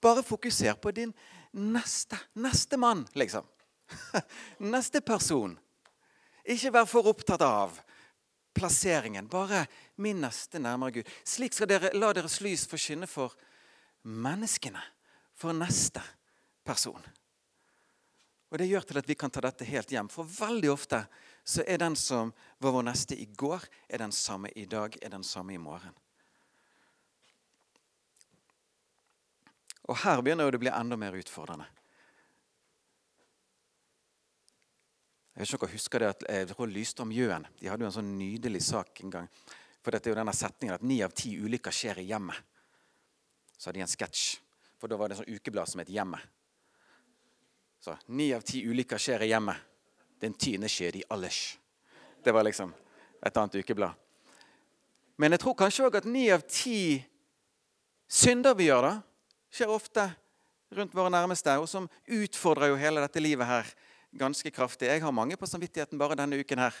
Bare 0.00 0.22
fokuser 0.22 0.74
på 0.74 0.90
din 0.90 1.14
neste. 1.52 2.18
Neste 2.34 2.76
mann, 2.76 3.06
liksom. 3.14 3.46
Neste 4.58 5.00
person. 5.00 5.58
Ikke 6.44 6.72
vær 6.72 6.88
for 6.90 7.06
opptatt 7.06 7.42
av 7.42 7.76
plasseringen. 8.54 9.28
Bare 9.28 9.66
min 9.96 10.20
neste 10.20 10.60
nærmere 10.62 10.98
Gud. 10.98 11.10
Slik 11.24 11.54
skal 11.56 11.70
dere 11.70 11.92
la 11.96 12.12
deres 12.16 12.40
lys 12.44 12.66
få 12.68 12.80
skinne 12.80 13.08
for 13.10 13.34
menneskene. 14.02 14.82
For 15.34 15.54
neste 15.56 16.02
person. 16.64 17.02
Og 18.52 18.58
Det 18.58 18.68
gjør 18.68 18.84
til 18.84 18.98
at 19.00 19.08
vi 19.08 19.16
kan 19.16 19.30
ta 19.32 19.40
dette 19.40 19.64
helt 19.64 19.90
hjem. 19.90 20.10
For 20.12 20.28
veldig 20.28 20.70
ofte 20.70 21.06
så 21.44 21.64
er 21.66 21.80
den 21.80 21.96
som 21.96 22.34
var 22.60 22.74
vår 22.76 22.84
neste 22.84 23.16
i 23.16 23.24
går, 23.24 23.64
er 23.88 24.04
den 24.04 24.12
samme 24.12 24.50
i 24.54 24.66
dag, 24.66 24.96
er 25.02 25.08
den 25.08 25.24
samme 25.24 25.54
i 25.54 25.58
morgen. 25.58 25.94
Og 29.88 29.96
her 30.04 30.20
begynner 30.22 30.50
det 30.50 30.60
å 30.60 30.62
bli 30.62 30.70
enda 30.70 30.98
mer 31.00 31.16
utfordrende. 31.18 31.66
Jeg 35.32 35.40
vet 35.40 35.48
ikke 35.48 35.56
om 35.56 35.64
dere 35.64 35.78
husker 35.78 36.02
det 36.02 36.10
at 36.12 36.24
jeg 36.28 36.48
tror 36.50 37.02
om 37.02 37.12
Jøen 37.16 37.46
de 37.58 37.68
hadde 37.70 37.82
jo 37.82 37.88
en 37.88 37.94
sånn 37.96 38.14
nydelig 38.18 38.60
sak 38.68 39.00
en 39.00 39.10
gang. 39.10 39.28
For 39.82 39.94
dette 39.94 40.08
er 40.08 40.14
jo 40.14 40.20
denne 40.20 40.34
setningen 40.36 40.76
at 40.76 40.86
ni 40.86 41.00
av 41.02 41.14
ti 41.16 41.34
ulykker 41.38 41.74
skjer 41.74 42.00
i 42.02 42.08
hjemmet. 42.10 42.38
Så 43.58 43.68
hadde 43.68 43.80
de 43.80 43.84
en 43.86 43.90
sketsj. 43.90 44.38
For 44.82 44.90
da 44.90 44.98
var 44.98 45.10
det 45.10 45.14
en 45.14 45.22
sånn 45.22 45.36
ukeblad 45.36 45.70
som 45.70 45.78
het 45.82 45.90
Hjemmet. 45.94 46.22
Så 47.82 47.94
ni 48.14 48.28
av 48.34 48.42
ti 48.46 48.64
ulykker 48.66 48.98
skjer 48.98 49.22
i 49.22 49.28
hjemmet. 49.30 49.58
Den 50.22 50.34
tiende 50.38 50.70
skjer 50.70 50.96
i 50.98 51.04
allers. 51.10 51.58
Det 52.22 52.34
var 52.34 52.46
liksom 52.46 52.72
et 53.22 53.36
annet 53.36 53.58
ukeblad. 53.58 53.94
Men 55.18 55.34
jeg 55.34 55.42
tror 55.42 55.56
kanskje 55.58 55.86
òg 55.86 55.98
at 55.98 56.06
ni 56.10 56.24
av 56.34 56.42
ti 56.46 56.98
synder 58.10 58.54
vi 58.58 58.68
gjør, 58.68 58.86
da, 58.86 58.92
skjer 59.54 59.70
ofte 59.70 60.08
rundt 60.74 60.94
våre 60.98 61.10
nærmeste, 61.14 61.54
og 61.58 61.68
som 61.70 61.86
utfordrer 62.06 62.72
jo 62.72 62.78
hele 62.80 63.02
dette 63.02 63.22
livet 63.22 63.46
her 63.46 63.70
ganske 64.18 64.50
kraftig. 64.54 64.90
Jeg 64.90 65.02
har 65.02 65.14
mange 65.14 65.38
på 65.38 65.46
samvittigheten 65.46 66.00
bare 66.00 66.18
denne 66.18 66.38
uken 66.42 66.62
her. 66.62 66.74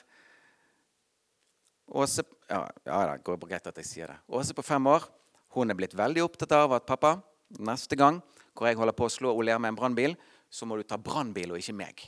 Åse 1.92 2.24
ja, 2.48 2.62
ja, 2.86 3.00
da, 3.10 3.16
går 3.20 3.40
greit 3.44 3.66
at 3.68 3.78
jeg 3.82 3.88
sier 3.88 4.12
det. 4.12 4.18
Åse 4.32 4.56
på 4.56 4.64
fem 4.64 4.86
år 4.88 5.04
hun 5.52 5.68
er 5.68 5.76
blitt 5.76 5.94
veldig 5.96 6.22
opptatt 6.24 6.54
av 6.56 6.72
at 6.78 6.86
pappa, 6.88 7.18
neste 7.60 7.96
gang 8.00 8.22
hvor 8.56 8.68
jeg 8.68 8.78
holder 8.78 8.96
på 8.96 9.06
å 9.08 9.12
slå 9.12 9.32
Ole 9.36 9.56
med 9.60 9.72
en 9.72 9.76
brannbil, 9.76 10.14
så 10.52 10.68
må 10.68 10.78
du 10.78 10.84
ta 10.88 10.98
brannbil 11.00 11.52
og 11.52 11.60
ikke 11.60 11.76
meg. 11.76 12.00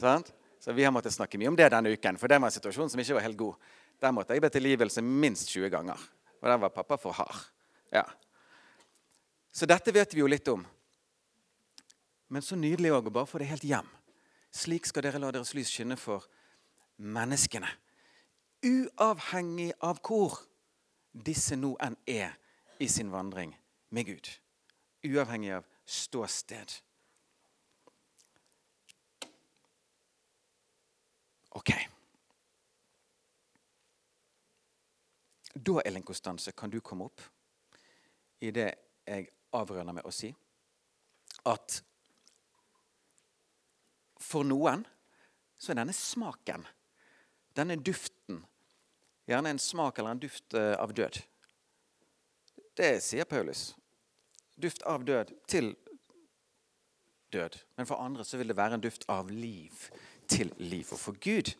Sånn? 0.00 0.24
Så 0.60 0.72
vi 0.76 0.84
har 0.84 0.92
måttet 0.92 1.14
snakke 1.16 1.40
mye 1.40 1.48
om 1.52 1.56
det 1.56 1.70
denne 1.72 1.92
uken, 1.92 2.18
for 2.20 2.28
det 2.28 2.36
var 2.40 2.50
en 2.50 2.56
situasjon 2.56 2.92
som 2.92 3.00
ikke 3.00 3.16
var 3.16 3.24
helt 3.24 3.38
god. 3.40 3.70
Der 4.00 4.12
måtte 4.16 4.36
jeg 4.36 4.44
be 4.44 4.50
tilgivelse 4.52 5.04
minst 5.04 5.48
20 5.52 5.72
ganger. 5.72 6.00
Og 6.40 6.48
der 6.48 6.60
var 6.60 6.72
pappa 6.72 6.96
for 7.00 7.16
hard. 7.16 7.36
Ja. 7.92 8.04
Så 9.52 9.68
dette 9.68 9.92
vet 9.92 10.12
vi 10.14 10.20
jo 10.20 10.28
litt 10.28 10.48
om. 10.52 10.64
Men 12.28 12.44
så 12.44 12.56
nydelig 12.56 12.92
òg 12.96 13.08
å 13.08 13.14
bare 13.20 13.28
få 13.28 13.40
det 13.40 13.48
helt 13.50 13.64
hjem. 13.66 13.88
Slik 14.52 14.88
skal 14.88 15.04
dere 15.06 15.20
la 15.22 15.32
deres 15.34 15.52
lys 15.56 15.72
skinne 15.72 15.96
for 16.00 16.28
menneskene. 16.96 17.68
Uavhengig 18.66 19.72
av 19.80 20.00
hvor 20.04 20.36
disse 21.12 21.56
nå 21.56 21.72
enn 21.80 21.96
er 22.06 22.36
i 22.80 22.88
sin 22.88 23.10
vandring 23.12 23.54
med 23.90 24.06
Gud. 24.06 24.28
Uavhengig 25.04 25.54
av 25.56 25.68
ståsted. 25.88 26.74
Ok. 31.56 31.72
Da, 35.54 35.80
Ellen 35.84 36.02
Konstanse, 36.02 36.52
kan 36.52 36.70
du 36.70 36.80
komme 36.80 37.08
opp 37.10 37.20
i 38.40 38.52
det 38.54 38.70
jeg 39.06 39.26
avrunder 39.56 39.96
med 39.96 40.06
å 40.06 40.12
si 40.14 40.30
at 41.50 41.80
for 44.20 44.46
noen 44.46 44.84
så 45.60 45.72
er 45.72 45.80
denne 45.80 45.96
smaken, 45.96 46.64
denne 47.56 47.76
duften, 47.82 48.44
gjerne 49.30 49.54
en 49.54 49.62
smak 49.62 49.98
eller 49.98 50.14
en 50.14 50.22
duft 50.22 50.54
eh, 50.54 50.74
av 50.80 50.94
død. 50.94 51.20
Det 52.76 52.92
sier 53.04 53.28
Paulus. 53.28 53.70
Duft 54.60 54.82
av 54.82 55.04
død 55.04 55.32
til 55.50 55.74
død. 57.32 57.58
Men 57.76 57.86
for 57.86 58.02
andre 58.02 58.24
så 58.24 58.40
vil 58.40 58.50
det 58.50 58.58
være 58.58 58.78
en 58.78 58.84
duft 58.84 59.06
av 59.08 59.30
liv 59.30 59.86
til 60.28 60.52
liv. 60.58 60.86
Og 60.92 60.98
for 60.98 61.18
Gud 61.20 61.54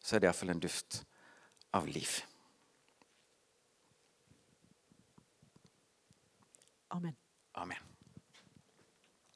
så 0.00 0.16
er 0.16 0.22
det 0.22 0.30
iallfall 0.30 0.54
en 0.54 0.62
duft 0.62 1.02
av 1.74 1.88
liv. 1.90 2.20
Amen. 6.94 7.16
Amen. 7.54 7.83